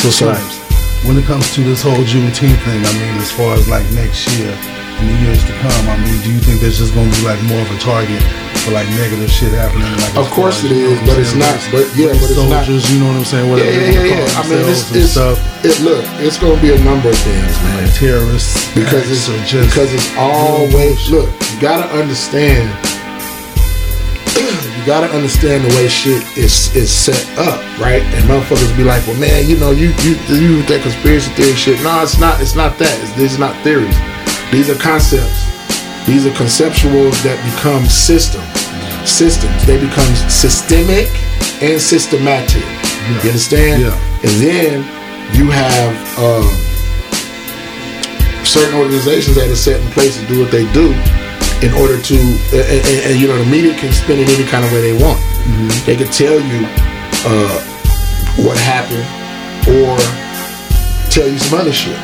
[0.00, 0.56] So, Snipes,
[1.04, 4.24] when it comes to this whole Juneteenth thing, I mean, as far as like next
[4.40, 7.16] year and the years to come, I mean, do you think there's just going to
[7.20, 8.16] be like more of a target
[8.64, 9.84] for like negative shit happening?
[9.92, 13.00] Like, Of course it is, but it's not- but yeah, but it's not- soldiers, you
[13.04, 13.44] know what I'm saying?
[13.44, 14.40] Yeah, Whatever yeah, they yeah, yeah.
[14.40, 15.76] I mean, it's, it's stuff, it.
[15.84, 17.84] Look, it's gonna be a number of things, man.
[17.84, 21.28] like terrorists, because it's just because it's always look.
[21.52, 22.72] You gotta understand.
[24.80, 28.00] You gotta understand the way shit is is set up, right?
[28.00, 31.52] And motherfuckers be like, "Well, man, you know, you you you with that conspiracy theory
[31.52, 32.40] shit." No, it's not.
[32.40, 32.96] It's not that.
[33.04, 33.92] It's, these are not theories.
[34.50, 35.44] These are concepts.
[36.08, 38.48] These are conceptuals that become systems.
[39.04, 39.52] Systems.
[39.66, 41.12] They become systemic
[41.60, 42.64] and systematic.
[42.64, 43.20] Yeah.
[43.20, 43.82] You understand?
[43.84, 44.24] Yeah.
[44.24, 44.72] And then
[45.36, 45.92] you have.
[46.16, 46.48] Um,
[48.46, 50.90] certain organizations that are set in place to do what they do
[51.62, 52.16] in order to
[52.56, 54.96] and, and, and, you know the media can spin it any kind of way they
[55.02, 55.20] want.
[55.84, 56.66] They can tell you
[57.28, 57.60] uh,
[58.44, 59.04] what happened
[59.68, 59.96] or
[61.10, 61.98] tell you some other shit.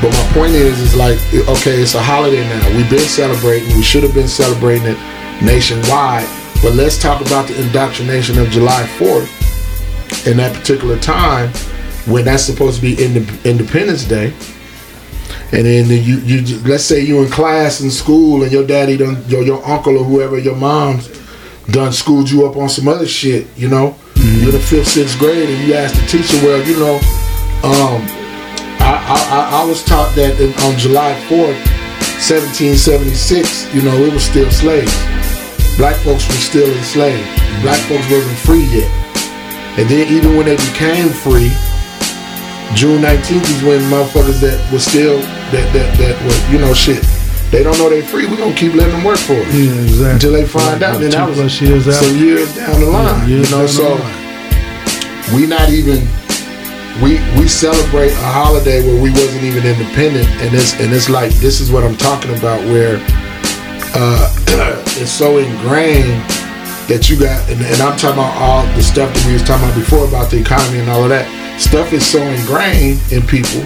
[0.00, 2.76] But my point is is like okay it's a holiday now.
[2.76, 3.68] We've been celebrating.
[3.76, 4.98] We should have been celebrating it
[5.42, 6.26] nationwide.
[6.62, 11.50] But let's talk about the indoctrination of july 4th in that particular time
[12.06, 14.32] when that's supposed to be Inde- independence day
[15.52, 19.22] and then you you let's say you in class in school and your daddy done
[19.28, 21.08] your, your uncle or whoever your mom's
[21.70, 23.96] done schooled you up on some other shit you know?
[24.16, 26.96] You're in the fifth sixth grade and you ask the teacher well you know
[27.64, 28.02] um
[28.80, 31.56] I I, I- was taught that in, on July 4th
[32.28, 34.92] 1776 you know it was still slaves.
[35.78, 37.22] Black folks were still enslaved.
[37.62, 38.90] Black folks wasn't free yet.
[39.78, 41.54] And then even when they became free,
[42.74, 47.04] June 19th is when motherfuckers that was still that that that were you know shit.
[47.50, 48.26] They don't know they free.
[48.26, 50.10] We gonna keep letting them work for us Yeah, exactly.
[50.10, 51.00] until they find out.
[51.00, 51.94] Then that was years out.
[51.94, 53.28] some years down the line.
[53.28, 53.96] Yeah, you know, so
[55.34, 56.04] we not even
[57.02, 61.32] we we celebrate a holiday where we wasn't even independent, and it's and it's like
[61.40, 63.00] this is what I'm talking about where
[63.96, 64.28] uh,
[65.00, 66.20] it's so ingrained
[66.88, 69.64] that you got, and, and I'm talking about all the stuff that we was talking
[69.68, 71.28] about before about the economy and all of that
[71.60, 73.60] stuff is so ingrained in people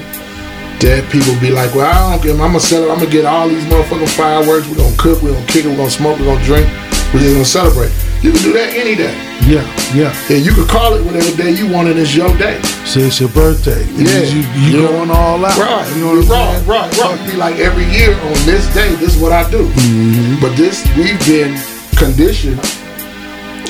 [0.83, 3.25] that people be like, well, I don't give, I'm gonna sell it, I'm gonna get
[3.25, 6.27] all these motherfucking fireworks, we're gonna cook, we're gonna kick it, we're gonna smoke, we're
[6.27, 6.67] gonna drink,
[7.15, 7.93] we're just gonna celebrate.
[8.23, 9.15] You can do that any day.
[9.43, 10.15] Yeah, yeah.
[10.31, 12.63] And you can call it whatever day you want, and it's your day.
[12.87, 13.83] So it's your birthday.
[13.99, 14.23] It Yeah.
[14.31, 14.89] You, you Yeah.
[14.89, 15.59] going all out.
[15.59, 17.19] Right, You know what right, right, right.
[17.27, 19.67] Be like every year on this day, this is what I do.
[19.67, 20.41] Mm-hmm.
[20.41, 21.59] But this, we've been
[21.99, 22.63] conditioned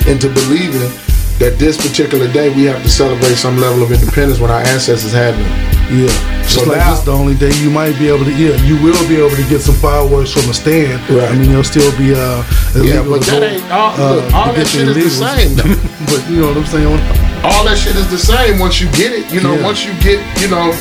[0.06, 0.92] into believing
[1.38, 5.12] that this particular day we have to celebrate some level of independence when our ancestors
[5.12, 6.00] had none.
[6.00, 6.42] Yeah.
[6.46, 8.96] So like now- this the only day you might be able to yeah, you will
[9.08, 11.00] be able to get some fireworks from a stand.
[11.10, 11.28] Right.
[11.30, 13.90] I mean there'll still be uh Yeah, illegal but that ain't all.
[14.00, 15.56] uh, look, all that shit is the same.
[16.06, 17.31] but you know what I'm saying?
[17.44, 19.30] All that shit is the same once you get it.
[19.32, 19.64] You know, Yeah.
[19.64, 20.72] once you get, you know,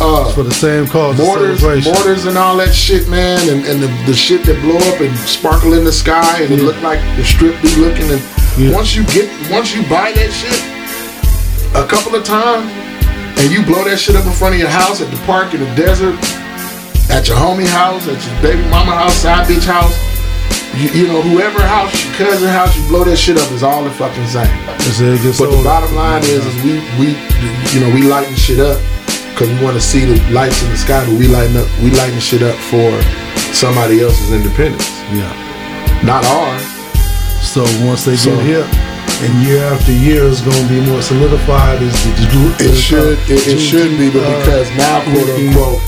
[0.00, 3.86] uh, For the same cause mortars, mortars, and all that shit, man, and, and the,
[4.06, 7.24] the shit that blow up and sparkle in the sky, and it look like the
[7.24, 8.10] strip be looking.
[8.10, 8.20] And
[8.58, 8.72] Yeah.
[8.74, 10.60] once you get, once you buy that shit,
[11.74, 12.70] a couple of times,
[13.38, 15.60] and you blow that shit up in front of your house at the park in
[15.60, 16.14] the desert,
[17.10, 19.94] at your homie house, at your baby mama house, side bitch house.
[20.74, 23.84] You, you know, whoever house, your cousin house, you blow that shit up is all
[23.84, 24.50] the fucking same.
[24.90, 27.14] It's a- it But the bottom line is, is we we
[27.72, 28.80] you know we lighten shit up
[29.30, 31.90] because we want to see the lights in the sky, but we lighten up we
[31.90, 32.90] lighten shit up for
[33.54, 35.30] somebody else's independence, Yeah.
[36.02, 36.62] not ours.
[37.42, 38.66] So once they So- get here,
[39.22, 41.82] and year after year is going to be more solidified.
[41.82, 45.80] Is the, It should it, it should be, but because now quote unquote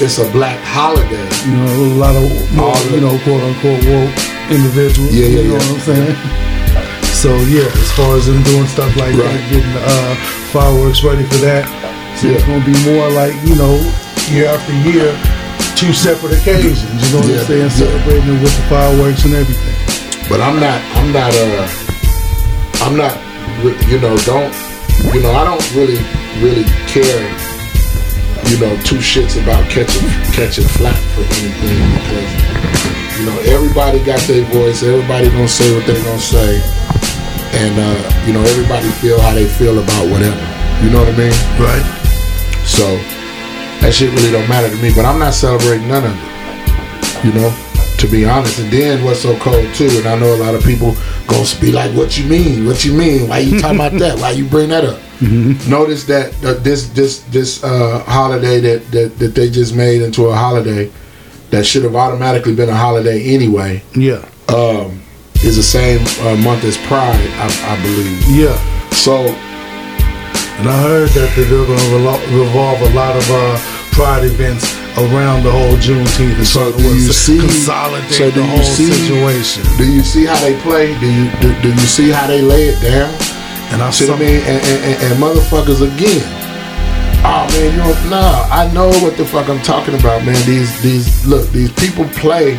[0.00, 1.28] it's a black holiday.
[1.46, 2.24] you know a lot of
[2.56, 4.12] more, you know quote unquote woke
[4.50, 5.12] individuals.
[5.14, 5.72] Yeah, yeah, you know yeah.
[5.72, 6.16] what I'm saying.
[7.20, 9.28] So yeah, as far as them doing stuff like Right.
[9.28, 10.14] that, getting uh,
[10.56, 11.68] fireworks ready for that,
[12.16, 13.76] so it's going to be more like you know
[14.32, 15.12] year after year,
[15.76, 16.80] two separate occasions.
[16.88, 17.68] You know what Yeah, I'm saying?
[17.68, 17.84] yeah.
[17.84, 19.76] Celebrating it with the fireworks and everything.
[20.32, 21.68] But I'm not I'm not uh
[22.88, 23.12] I'm not
[23.90, 24.54] you know don't
[25.12, 26.00] you know I don't really
[26.40, 27.20] really care
[28.50, 30.02] you know two shits about catching
[30.34, 32.30] catching flack for anything because
[33.14, 36.58] you know everybody got their voice everybody gonna say what they gonna say.
[37.62, 40.40] And uh you know everybody feel how they feel about whatever.
[40.82, 41.36] You know what I mean?
[41.62, 41.86] Right.
[42.66, 42.98] so
[43.82, 47.32] that shit really don't matter to me but I'm not celebrating none of it you
[47.32, 47.54] know
[47.98, 48.58] to be honest.
[48.58, 50.96] And then what's so cold too and I know a lot of people
[51.28, 52.66] gonna be like what you mean?
[52.66, 53.28] What you mean?
[53.28, 54.18] Why you talking about that?
[54.18, 59.18] Why you bring that up notice that uh, this this this uh, holiday that, that
[59.18, 60.90] that they just made into a holiday
[61.50, 64.24] that should have automatically been a holiday anyway Yeah.
[64.48, 65.02] um,
[65.44, 68.56] is the same uh, month as Pride I, I believe Yeah.
[68.92, 69.16] so
[70.60, 73.58] And I heard that they're going to revolve a lot of uh,
[73.92, 74.64] pride events
[74.98, 78.90] around the whole Juneteenth and So do you see- consolidate so do the whole see-
[78.92, 79.64] situation.
[79.76, 82.68] do you see how they play do you do, do you see how they lay
[82.72, 83.12] it down
[83.70, 84.42] And I saw I mean?
[84.42, 86.26] And, and, and, motherfuckers again.
[87.22, 90.34] Oh man, you don't nah, I know what the fuck I'm talking about, man.
[90.46, 92.54] These these look, these people play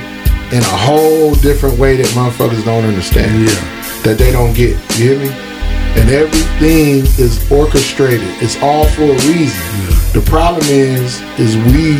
[0.51, 3.47] in a whole different way that motherfuckers don't understand.
[3.47, 4.01] Yeah.
[4.03, 4.77] That they don't get.
[4.97, 5.29] You hear me?
[5.99, 8.27] And everything is orchestrated.
[8.41, 9.61] It's all for a reason.
[10.13, 11.99] The problem is, is we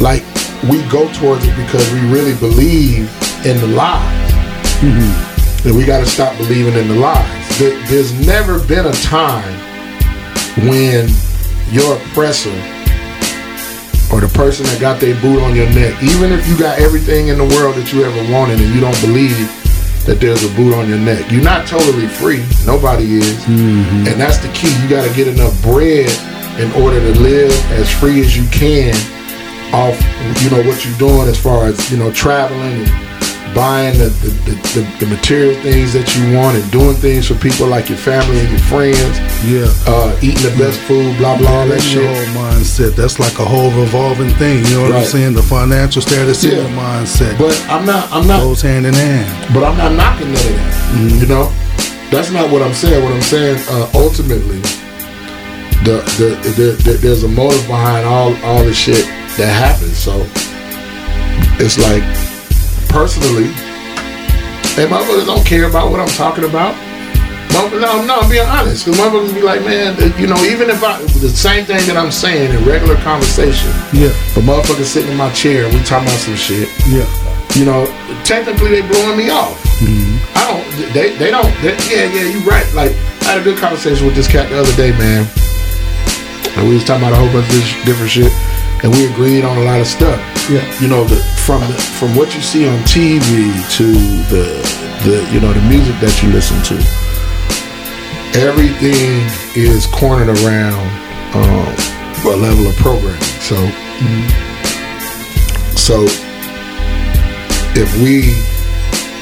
[0.00, 0.24] like
[0.68, 3.08] we go towards it because we really believe
[3.44, 4.32] in the lies.
[4.80, 5.68] Mm-hmm.
[5.68, 7.49] And we got to stop believing in the lies.
[7.60, 9.52] There- There's never been a time
[10.66, 11.10] when
[11.70, 12.56] your oppressor
[14.10, 17.28] or the person that got their boot on your neck, even if you got everything
[17.28, 19.36] in the world that you ever wanted and you don't believe
[20.06, 22.42] that there's a boot on your neck, you're not totally free.
[22.64, 23.36] Nobody is.
[23.44, 24.08] Mm-hmm.
[24.08, 24.72] And that's the key.
[24.82, 26.08] You got to get enough bread
[26.58, 28.94] in order to live as free as you can
[29.74, 30.00] off,
[30.42, 32.88] you know, what you're doing as far as, you know, traveling and
[33.54, 34.30] buying the, the,
[34.74, 38.38] the, the, material things that you want and doing things for people like your family
[38.38, 39.66] and your friends, Yeah.
[39.86, 42.94] uh, eating the best food, blah, blah, all that That's your whole mindset.
[42.94, 44.64] That's like a whole revolving thing.
[44.66, 45.34] You know what I'm saying?
[45.34, 46.62] The financial status Yeah.
[46.62, 49.54] your mindset But I'm not, I'm not, goes hand in hand.
[49.54, 51.20] but I'm not knocking that.
[51.20, 51.50] You know,
[52.10, 53.02] that's not what I'm saying.
[53.02, 54.60] What I'm saying, uh, ultimately,
[55.84, 59.06] the, the, the, the there's a motive behind all all the shit
[59.38, 59.96] that happens.
[59.96, 60.26] So
[61.58, 62.02] it's like,
[62.90, 63.48] personally,
[64.76, 66.74] hey, motherfuckers don't care about what I'm talking about.
[67.52, 67.66] No,
[68.06, 68.84] no, I'm being honest.
[68.86, 72.12] Because motherfuckers be like, man, you know, even if I, the same thing that I'm
[72.12, 74.14] saying in regular conversation, Yeah.
[74.34, 77.06] but motherfuckers sitting in my chair we talking about some shit, Yeah.
[77.58, 77.86] you know,
[78.22, 79.58] technically they blowing me off.
[79.82, 80.38] Mm-hmm.
[80.38, 82.66] I don't, they, they don't, they, yeah, yeah, you right.
[82.74, 82.92] Like,
[83.26, 85.26] I had a good conversation with this cat the other day, man.
[86.54, 88.32] And we was talking about a whole bunch of this different shit.
[88.82, 90.18] And we agreed on a lot of stuff.
[90.48, 90.62] Yeah.
[90.80, 91.18] You know, the,
[91.50, 93.90] from the, from what you see on TV to
[94.30, 94.62] the,
[95.02, 96.78] the, you know, the music that you listen to
[98.38, 99.26] everything
[99.58, 100.86] is cornered around
[101.34, 101.66] um,
[102.22, 103.20] a level of programming.
[103.42, 103.56] So,
[105.74, 106.06] so
[107.74, 108.30] if we,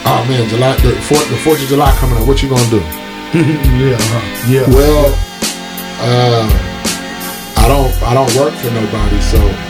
[0.04, 2.76] oh man, July the Fourth, the Fourth of July coming up, what you gonna do?
[3.80, 3.96] yeah.
[3.96, 4.52] Uh-huh.
[4.52, 4.68] Yeah.
[4.68, 5.16] Well,
[6.04, 6.44] uh,
[7.56, 9.67] I don't, I don't work for nobody, so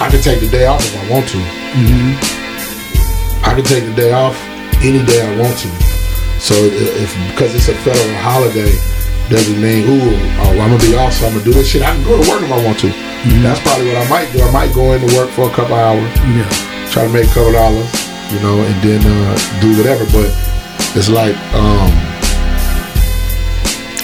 [0.00, 1.38] I can take the day off if I want to.
[3.46, 4.36] I can take the day off
[4.82, 5.68] any day I want to.
[6.40, 8.72] So if because it's a federal holiday,
[9.30, 10.12] doesn't mean ooh,
[10.44, 11.82] oh, I'm gonna be off, so I'm gonna do this shit.
[11.82, 12.88] I can go to work if I want to.
[13.40, 14.42] That's probably what I might do.
[14.42, 16.04] I might go into work for a couple hours,
[16.36, 16.44] yeah.
[16.92, 17.88] try to make a couple dollars,
[18.32, 19.32] you know, and then uh,
[19.64, 20.04] do whatever.
[20.12, 20.28] But
[20.92, 21.88] it's like um,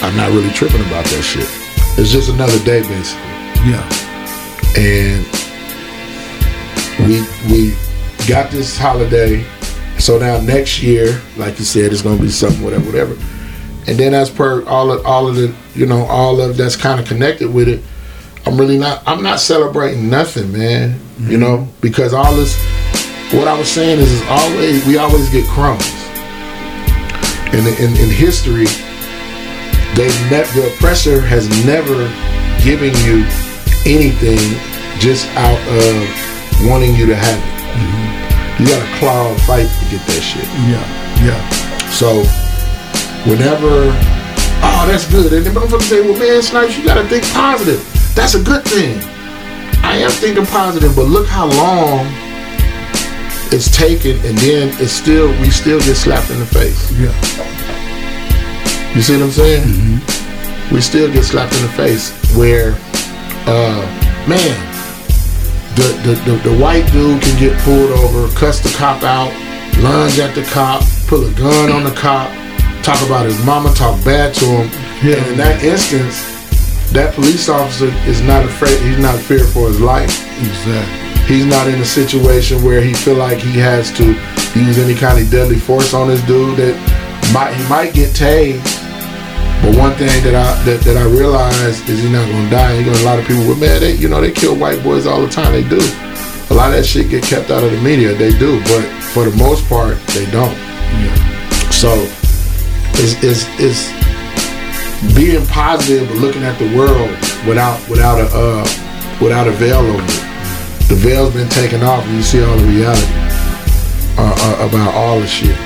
[0.01, 1.45] I'm not really tripping about that shit.
[1.99, 3.21] It's just another day, basically
[3.69, 3.83] Yeah.
[4.79, 5.21] and
[7.07, 7.75] we we
[8.27, 9.43] got this holiday.
[9.97, 13.13] So now next year, like you said, it's gonna be something, whatever, whatever.
[13.87, 16.99] And then as per all of all of the, you know, all of that's kind
[16.99, 17.81] of connected with it,
[18.45, 19.03] I'm really not.
[19.05, 20.99] I'm not celebrating nothing, man.
[21.17, 21.39] You mm-hmm.
[21.39, 22.59] know, because all this.
[23.33, 25.87] What I was saying is, is always we always get crumbs.
[27.53, 28.65] In in, in history,
[29.95, 32.07] they ne- the oppressor has never
[32.63, 33.25] given you
[33.85, 34.37] anything
[34.99, 36.30] just out of
[36.69, 37.61] wanting you to have it.
[38.59, 40.45] You got to claw and fight to get that shit.
[40.69, 40.85] Yeah.
[41.25, 41.41] Yeah.
[41.89, 42.21] So
[43.29, 43.89] whenever,
[44.61, 45.33] oh, that's good.
[45.33, 47.81] And then motherfuckers say, well, man, Snipes, you got to think positive.
[48.13, 49.01] That's a good thing.
[49.83, 52.05] I am thinking positive, but look how long
[53.51, 56.91] it's taken, and then it's still we still get slapped in the face.
[56.93, 57.11] Yeah.
[58.95, 60.01] You see what I'm saying?
[60.71, 62.11] We still get slapped in the face.
[62.35, 62.73] Where,
[63.47, 63.81] uh,
[64.27, 64.70] man,
[65.75, 69.31] the, the the the white dude can get pulled over, cuss the cop out,
[69.79, 72.29] lunge at the cop, pull a gun on the cop,
[72.83, 74.67] talk about his mama, talk bad to him.
[75.03, 75.17] Yeah.
[75.17, 76.21] And in that instance,
[76.91, 78.79] that police officer is not afraid.
[78.81, 80.11] He's not feared for his life.
[80.39, 81.11] Exactly.
[81.25, 84.13] He's not in a situation where he feel like he has to
[84.59, 86.57] use any kind of deadly force on this dude.
[86.57, 86.75] That
[87.33, 88.80] might he might get tased.
[89.61, 92.81] But one thing that I that, that I realize is he's not gonna die.
[92.81, 95.29] A lot of people, well, man, they you know they kill white boys all the
[95.29, 95.51] time.
[95.53, 95.79] They do.
[96.49, 98.13] A lot of that shit get kept out of the media.
[98.13, 100.57] They do, but for the most part, they don't.
[100.99, 101.69] Yeah.
[101.69, 101.93] So
[102.99, 103.87] it's it's, it's
[105.15, 107.09] being positive, but looking at the world
[107.47, 108.65] without without a uh,
[109.21, 110.31] without a veil over it.
[110.89, 113.05] The veil's been taken off, and you see all the reality
[114.17, 115.57] uh, uh, about all the shit.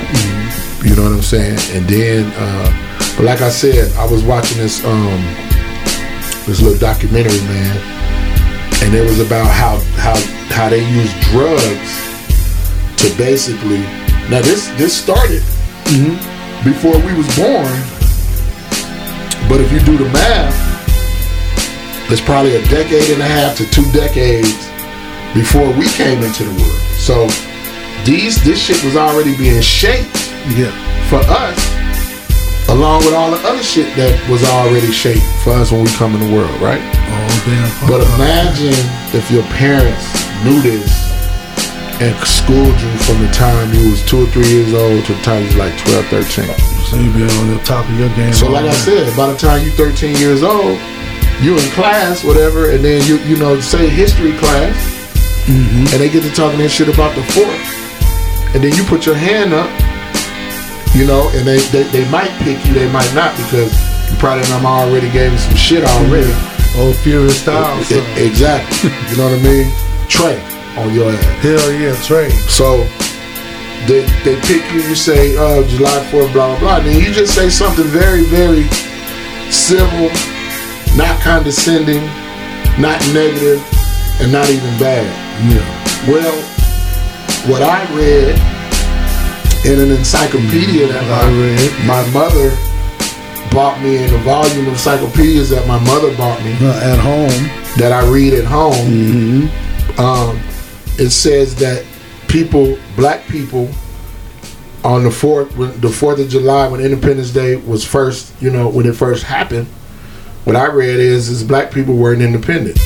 [0.84, 1.58] You know what I'm saying?
[1.74, 2.85] And then, uh,
[3.16, 5.22] but like I said, I was watching this um
[6.46, 7.76] this little documentary, man,
[8.84, 10.14] and it was about how how
[10.54, 11.90] how they use drugs
[13.02, 13.80] to basically.
[14.30, 15.42] Now this this started
[16.64, 17.70] before we was born,
[19.48, 20.54] but if you do the math,
[22.10, 24.52] it's probably a decade and a half to two decades
[25.34, 26.80] before we came into the world.
[26.98, 27.26] So
[28.04, 30.14] these this shit was already being shaped
[30.56, 30.70] Yeah.
[31.08, 31.58] for us,
[32.76, 36.12] along with all the other shit that was already shaped for us when we come
[36.14, 36.82] in the world, right?
[37.08, 37.70] Oh damn.
[37.88, 38.76] But imagine
[39.16, 40.04] if your parents
[40.44, 41.08] knew this
[42.04, 45.22] and schooled you from the time you was two or three years old to the
[45.24, 46.52] time you was like 12, 13.
[46.86, 48.32] So you been on the top of your game.
[48.36, 50.76] So like I said, by the time you 13 years old,
[51.40, 54.94] you in class, whatever, and then you you know say history class,
[55.46, 55.94] Mm-hmm.
[55.94, 57.62] and they get to talking that shit about the fourth,
[58.56, 59.70] and then you put your hand up,
[60.96, 63.70] you know, and they they, they might pick you, they might not because
[64.10, 66.32] you probably them already gave you some shit already.
[66.78, 67.90] Old Furious Styles.
[67.92, 69.72] E- exactly, you know what I mean?
[70.08, 70.40] Trey
[70.76, 71.24] on your ass.
[71.44, 72.30] Hell yeah, Trey.
[72.48, 72.84] So
[73.86, 76.80] they they pick you, you say, uh, July 4th, blah blah blah.
[76.80, 78.64] Then you just say something very, very
[79.52, 80.08] civil,
[80.96, 82.04] not condescending,
[82.80, 83.60] not negative,
[84.20, 85.04] and not even bad.
[85.52, 86.10] Yeah.
[86.10, 86.34] Well,
[87.50, 88.55] what I read
[89.66, 91.86] in an encyclopedia that I read.
[91.86, 92.56] my mother
[93.50, 97.50] bought me in a volume of encyclopedias that my mother bought me Uh, at home.
[97.76, 99.50] that I read at home,
[99.98, 100.40] um,
[100.98, 101.84] it says that
[102.28, 103.68] people, black people,
[104.84, 108.68] on the fourth, when the Fourth of July, when Independence Day was first, you know,
[108.68, 109.66] when it first happened,
[110.44, 112.78] what I read is is black people weren't independent.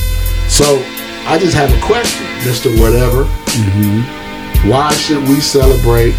[0.47, 0.83] So
[1.27, 3.25] I just have a question, Mister Whatever.
[3.25, 4.69] Mm-hmm.
[4.69, 6.15] Why should we celebrate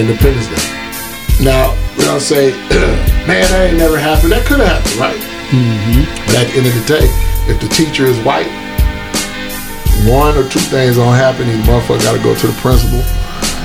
[0.00, 1.44] Independence Day?
[1.44, 2.50] Now, you know, say,
[3.28, 4.32] man, that ain't never happened.
[4.32, 5.20] That could have happened, right?
[5.52, 6.08] Mm-hmm.
[6.26, 7.06] But at the end of the day,
[7.50, 8.48] if the teacher is white,
[10.06, 11.46] one or two things gonna happen.
[11.46, 13.02] These motherfuckers gotta go to the principal.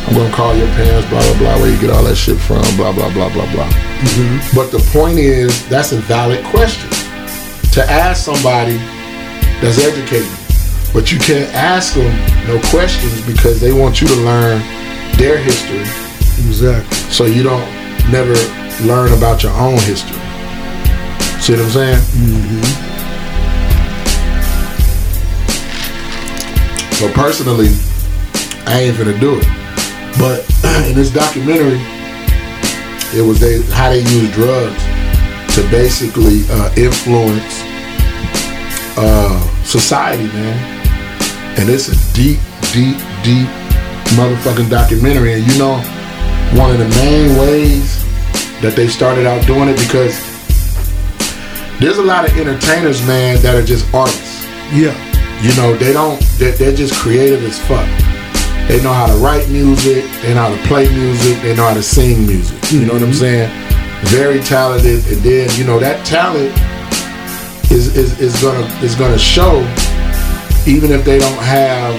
[0.08, 2.62] I'm gonna call your parents, blah blah blah, where you get all that shit from,
[2.78, 3.70] blah blah blah blah blah.
[4.54, 6.90] But the point is, that's a valid question
[7.74, 8.78] to ask somebody
[9.62, 10.30] that's educated.
[10.94, 12.14] But you can't ask them
[12.48, 14.62] no questions because they want you to learn
[15.18, 15.84] their history,
[16.46, 16.98] Exactly.
[17.12, 17.66] so you don't
[18.12, 18.34] never
[18.86, 20.18] learn about your own history.
[21.42, 22.02] See what I'm saying?
[26.98, 27.70] So personally,
[28.66, 29.48] I ain't gonna do it.
[30.18, 30.46] But
[30.90, 31.80] in this documentary,
[33.14, 34.84] it was they how they use drugs
[35.56, 37.62] to basically uh, influence
[38.98, 40.58] uh, society, man.
[41.60, 42.40] And it's a deep,
[42.74, 43.48] deep, deep
[44.18, 45.34] motherfucking documentary.
[45.34, 45.78] And you know,
[46.56, 48.04] one of the main ways
[48.62, 50.16] that they started out doing it because
[51.80, 54.46] there's a lot of entertainers, man, that are just artists.
[54.72, 54.96] Yeah.
[55.42, 56.20] You know, they don't.
[56.40, 57.86] They're, they're just creative as fuck.
[58.68, 60.04] They know how to write music.
[60.22, 61.42] They know how to play music.
[61.42, 62.58] They know how to sing music.
[62.72, 63.48] You know what I'm mm-hmm.
[63.48, 64.06] saying?
[64.06, 65.06] Very talented.
[65.08, 66.52] And then you know that talent
[67.72, 69.60] is is, is gonna is gonna show,
[70.66, 71.94] even if they don't have,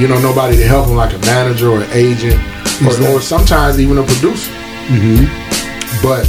[0.00, 2.40] you know, nobody to help them like a manager or an agent,
[2.82, 4.50] or, or sometimes even a producer.
[4.88, 5.26] Mm-hmm.
[6.02, 6.24] But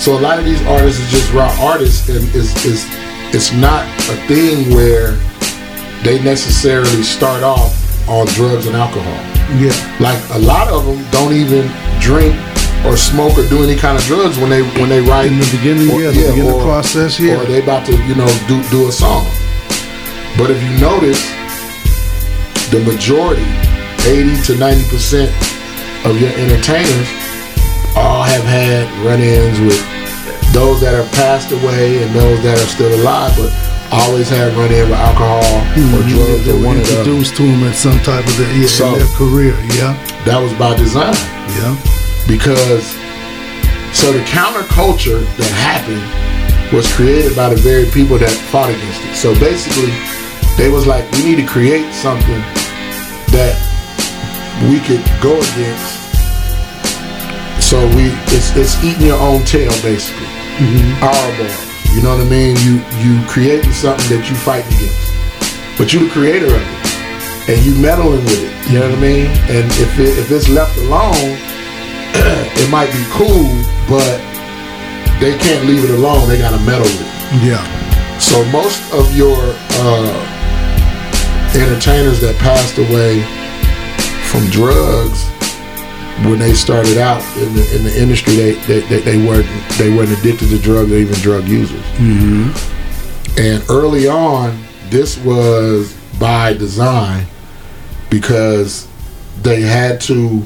[0.00, 2.86] so a lot of these artists are just raw artists, and is is
[3.34, 5.12] it's not a thing where
[6.02, 7.76] they necessarily start off
[8.08, 9.12] on drugs and alcohol.
[9.58, 9.74] Yeah.
[10.00, 11.70] Like a lot of them don't even
[12.00, 12.34] drink
[12.86, 15.50] or smoke or do any kind of drugs when they when they write In the
[15.58, 17.40] beginning, or- yeah, the beginning or- process, yeah.
[17.40, 19.26] or they about to you know do do a song.
[20.38, 21.20] But if you notice,
[22.70, 23.44] the majority,
[24.06, 25.30] eighty to ninety percent
[26.06, 27.08] of your entertainers,
[27.96, 29.80] all have had run-ins with
[30.52, 33.52] those that have passed away and those that are still alive, but
[33.92, 37.74] always have run-in with alcohol or hmm, drugs they or one introduced to them at
[37.74, 39.54] some type of their, yeah, So- in their career.
[39.76, 39.94] Yeah.
[40.24, 41.14] That was by design.
[41.60, 41.74] Yeah.
[42.28, 42.86] because
[43.92, 46.02] so the counterculture that happened
[46.72, 49.14] was created by the very people that fought against it.
[49.16, 49.90] So basically,
[50.56, 52.38] they was like, we need to create something
[53.34, 53.58] that
[54.68, 56.00] we could go against.
[57.62, 60.26] So we, it's it's eating your own tail basically.
[61.00, 61.48] Our bar.
[61.94, 62.56] You know what I mean?
[62.60, 67.64] You you creating something that you fighting against, but you the creator of it, and
[67.64, 68.52] you meddling with it.
[68.68, 69.26] You know what I mean?
[69.48, 71.14] And if it, if it's left alone,
[72.60, 73.48] it might be cool,
[73.88, 74.18] but
[75.20, 76.28] they can't leave it alone.
[76.28, 77.42] They gotta meddle with it.
[77.42, 77.64] Yeah.
[78.18, 79.38] So most of your
[79.80, 80.12] uh,
[81.54, 83.24] entertainers that passed away
[84.30, 85.24] from drugs
[86.26, 89.46] when they started out in the in the industry, they they, they, they weren't
[89.78, 91.80] they weren't addicted to drugs or even drug users.
[91.96, 93.40] Mm-hmm.
[93.40, 97.26] And early on, this was by design
[98.10, 98.86] because
[99.42, 100.42] they had to.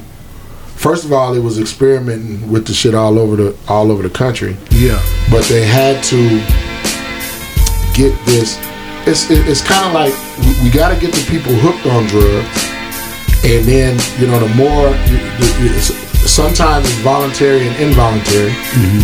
[0.77, 4.11] First of all, it was experimenting with the shit all over the all over the
[4.15, 5.01] country Yeah.
[5.31, 6.39] but they had to
[7.95, 8.59] get this.
[9.07, 12.07] It's it- it's kind of like we, we got to get the people hooked on
[12.07, 12.71] drugs,
[13.45, 15.93] and then you know the more you, the, it's,
[16.25, 18.53] sometimes it's voluntary and involuntary.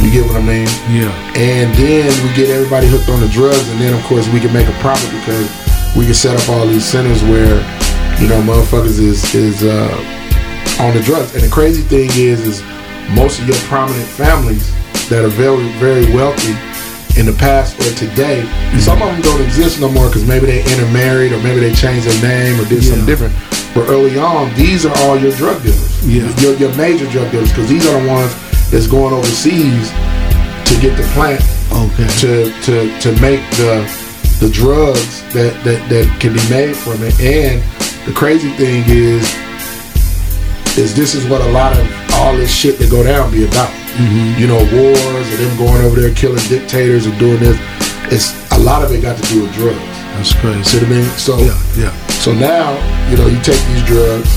[0.01, 0.67] You get what I mean?
[0.89, 1.13] Yeah.
[1.37, 4.53] And then we get everybody hooked on the drugs, and then of course we can
[4.53, 5.45] make a profit because
[5.95, 7.61] we can set up all these centers where
[8.17, 9.93] you know motherfuckers is is uh,
[10.81, 11.35] on the drugs.
[11.35, 12.63] And the crazy thing is, is
[13.13, 14.73] most of your prominent families
[15.11, 16.57] that are very very wealthy
[17.19, 18.47] in the past or today,
[18.79, 22.07] some of them don't exist no more because maybe they intermarried or maybe they changed
[22.07, 23.35] their name or did something different.
[23.75, 26.07] But early on, these are all your drug dealers.
[26.07, 26.29] Yeah.
[26.41, 28.35] Your, your major drug dealers because these are the ones
[28.71, 31.43] that's going overseas to get the plant
[31.73, 32.07] Okay.
[32.19, 33.87] to to to make the
[34.41, 37.15] the drugs that that that can be made from it.
[37.21, 37.63] And
[38.07, 39.23] the crazy thing is,
[40.77, 43.71] is this is what a lot of all this shit that go down be about.
[43.71, 44.41] Mm-hmm.
[44.41, 47.59] You know, wars and them going over there killing dictators and doing this.
[48.11, 49.79] It's a lot of it got to do with drugs.
[49.79, 50.63] That's crazy.
[50.65, 51.05] See what I mean?
[51.19, 51.59] So Yeah.
[51.77, 52.10] Yeah.
[52.21, 52.77] So now,
[53.09, 54.29] you know, you take these drugs,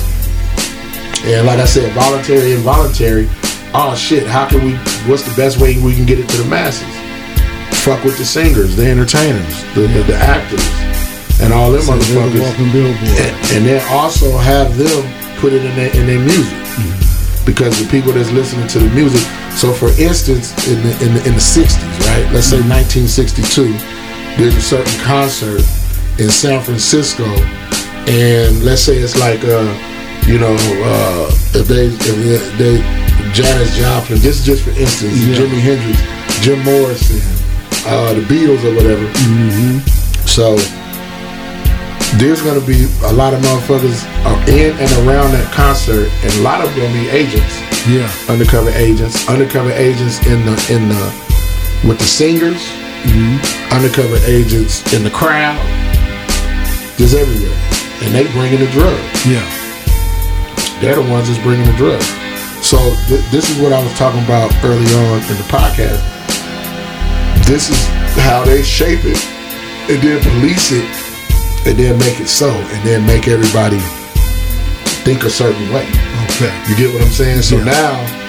[1.27, 3.27] and like I said, voluntary, involuntary.
[3.73, 4.25] Oh shit!
[4.25, 4.75] How can we?
[5.03, 6.87] What's the best way we can get it to the masses?
[7.83, 10.63] Fuck with the singers, the entertainers, the the, the actors,
[11.43, 12.55] and all them So motherfuckers,
[13.19, 15.03] and, and then also have them
[15.41, 16.55] put it in their in their music.
[17.45, 19.27] because the people that's listening to the music.
[19.51, 22.31] So, for instance, in the in the, in the '60s, right?
[22.31, 23.75] Let's say 1962,
[24.39, 25.61] there's a certain concert
[26.19, 27.25] in San Francisco,
[28.07, 29.65] and let's say it's like, uh,
[30.27, 30.55] you know,
[30.85, 32.77] uh, if they if they
[33.33, 34.19] Janis Joplin.
[34.19, 35.35] This is just for instance, Yeah.
[35.37, 35.99] Jimi Hendrix,
[36.41, 37.21] Jim Morrison,
[37.87, 39.05] uh, the Beatles or whatever.
[40.27, 40.55] So
[42.19, 44.03] there's gonna be a lot of motherfuckers
[44.47, 47.55] in and around that concert, and a lot of them gonna be agents,
[47.89, 48.07] Yeah.
[48.29, 51.11] undercover agents, undercover agents in the in the
[51.87, 52.61] with the singers,
[53.71, 55.57] undercover agents in the crowd,
[57.03, 57.51] just everywhere,
[57.99, 59.03] and they bringing the drugs.
[59.27, 59.43] Yeah.
[60.79, 62.07] They're the ones that's bringing the drugs.
[62.63, 62.79] So
[63.11, 65.99] th- this is what I was talking about early on in the podcast.
[67.43, 67.79] This is
[68.23, 69.19] how they shape it,
[69.91, 70.87] and then police it,
[71.67, 73.79] and then make it so, and then make everybody
[75.03, 75.83] think a certain way.
[76.31, 76.55] Okay.
[76.69, 77.41] You get what I'm saying?
[77.41, 77.65] So Yeah.
[77.65, 78.22] now,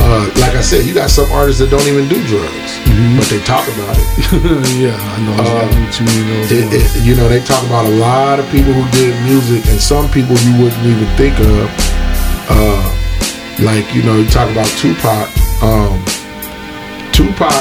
[0.00, 2.72] uh, like I said, you got some artists that don't even do drugs,
[3.16, 4.06] but they talk about it.
[4.80, 6.26] yeah, I know exactly what you mean.
[6.50, 9.80] It, it, you know, they talk about a lot of people who did music, and
[9.80, 11.70] some people you wouldn't even think of.
[12.50, 12.84] Uh,
[13.62, 15.30] like you know, you talk about Tupac.
[15.62, 16.02] Um,
[17.14, 17.54] Tupac,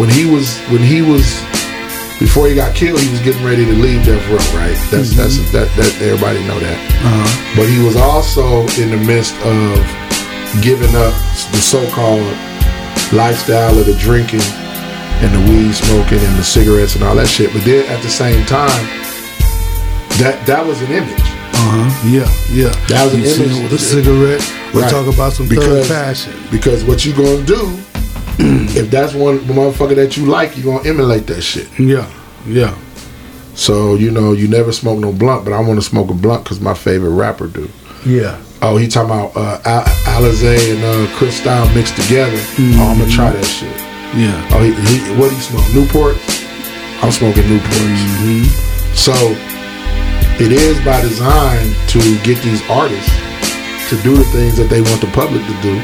[0.00, 1.40] when he was when he was
[2.18, 4.42] before he got killed, he was getting ready to leave Death Row.
[4.58, 4.78] Right?
[4.90, 6.78] That's that's that, that everybody know that.
[7.04, 7.54] uh-huh.
[7.56, 10.01] But he was also in the midst of
[10.60, 11.14] giving up
[11.52, 12.20] the so-called
[13.12, 14.40] lifestyle of the drinking
[15.22, 17.52] and the weed smoking and the cigarettes and all that shit.
[17.52, 18.68] But then at the same time,
[20.20, 21.20] that that was an image.
[21.54, 22.08] Uh-huh.
[22.08, 22.74] Yeah, yeah.
[22.88, 23.62] That was an You image.
[23.70, 24.52] with a cigarette.
[24.74, 24.90] We Right.
[24.90, 26.32] talk about some Because- passion.
[26.50, 27.78] Because what you gonna do,
[28.38, 31.68] if that's one motherfucker that you like, you gonna emulate that shit.
[31.78, 32.06] Yeah,
[32.46, 32.74] yeah.
[33.54, 36.42] So, you know, you never smoke no blunt, but I want to smoke a blunt
[36.44, 37.68] because my favorite rapper do.
[38.06, 38.36] Yeah.
[38.62, 42.38] Oh, he talking about uh, Al- Alizé and uh, Cristal mixed together.
[42.78, 43.74] Oh, I'm gonna try that shit.
[44.14, 44.38] Yeah.
[44.54, 45.66] Oh, he, he what he smoke?
[45.74, 46.14] Newport.
[47.02, 48.46] I'm smoking Newports.
[48.94, 49.10] So
[50.38, 53.10] it is by design to get these artists
[53.90, 55.74] to do the things that they want the public to do,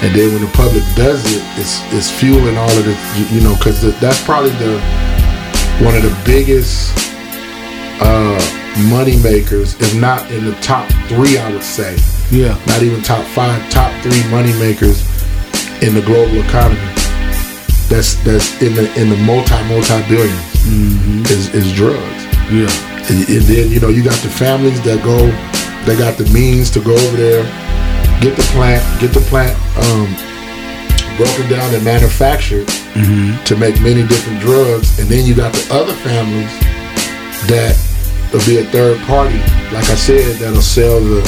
[0.00, 3.40] and then when the public does it, it's it's fueling all of the you, you
[3.44, 4.80] know because that's probably the
[5.84, 6.96] one of the biggest
[8.00, 8.40] uh,
[8.90, 11.96] money makers, if not in the top three, I would say
[12.30, 12.56] Yeah.
[12.66, 15.02] not even top five, top three money makers
[15.82, 16.80] in the global economy.
[17.88, 22.22] That's that's in the in the multi multi 1000000000s is is drugs.
[22.50, 22.68] Yeah.
[23.08, 25.18] And, and then you know you got the families that go,
[25.86, 27.44] they got the means to go over there,
[28.20, 29.54] get the plant, get the plant
[29.86, 30.08] um,
[31.16, 32.66] broken down and manufactured
[33.46, 36.50] to make many different drugs, and then you got the other families
[37.46, 37.76] that
[38.32, 39.38] will be a third party,
[39.72, 41.20] like I said, that'll sell the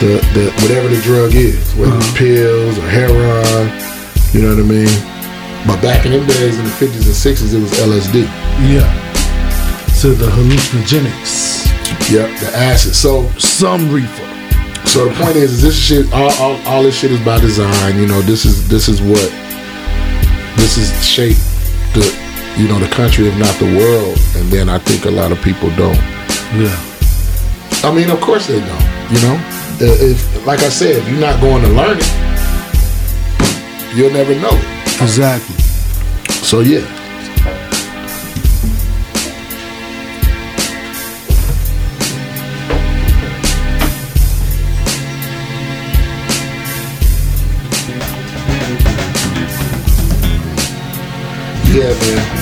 [0.00, 2.18] the, the whatever the drug is, whether it's uh-huh.
[2.18, 3.64] pills or heroin,
[4.32, 4.92] you know what I mean.
[5.66, 8.24] But back in them days, in the fifties and sixties, it was LSD.
[8.68, 8.84] Yeah.
[9.94, 11.66] So the hallucinogenics.
[12.12, 12.94] Yep, the acid.
[12.94, 14.22] So Some reefer.
[14.86, 17.98] So the point is, is this shit, all, all, all this shit is by design.
[17.98, 19.30] You know, this is this is what
[20.56, 21.55] this is shaped the
[22.56, 24.18] you know the country, if not the world.
[24.36, 26.00] And then I think a lot of people don't.
[26.56, 26.74] Yeah.
[27.84, 28.86] I mean, of course they don't.
[29.12, 29.36] You know,
[29.78, 32.10] Uh, if like I said, if you're not going to learn it,
[33.94, 35.02] you'll never know it.
[35.02, 35.54] Exactly.
[36.50, 36.84] So yeah.
[51.74, 52.35] Yeah, man.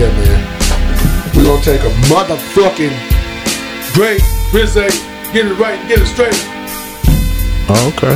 [0.00, 1.36] Yeah, man.
[1.36, 2.96] We're gonna take a motherfucking
[3.92, 4.22] Great.
[4.52, 4.88] Rizzo,
[5.32, 6.32] get it right, get it straight.
[7.68, 8.14] Oh, okay.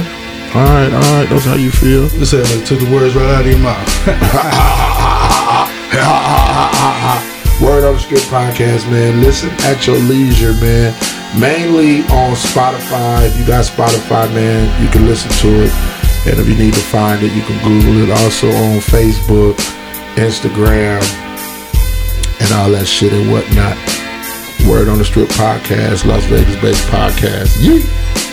[0.55, 1.29] All right, all right.
[1.29, 2.09] That's how you feel.
[2.15, 4.07] You said like took the words right out of your mouth.
[7.61, 9.21] Word on the Strip podcast, man.
[9.21, 10.95] Listen at your leisure, man.
[11.39, 13.27] Mainly on Spotify.
[13.27, 15.73] If you got Spotify, man, you can listen to it.
[16.31, 18.11] And if you need to find it, you can Google it.
[18.23, 19.55] Also on Facebook,
[20.15, 21.03] Instagram,
[22.45, 23.77] and all that shit and whatnot.
[24.69, 27.59] Word on the Strip podcast, Las Vegas based podcast.
[27.59, 28.24] Yeet.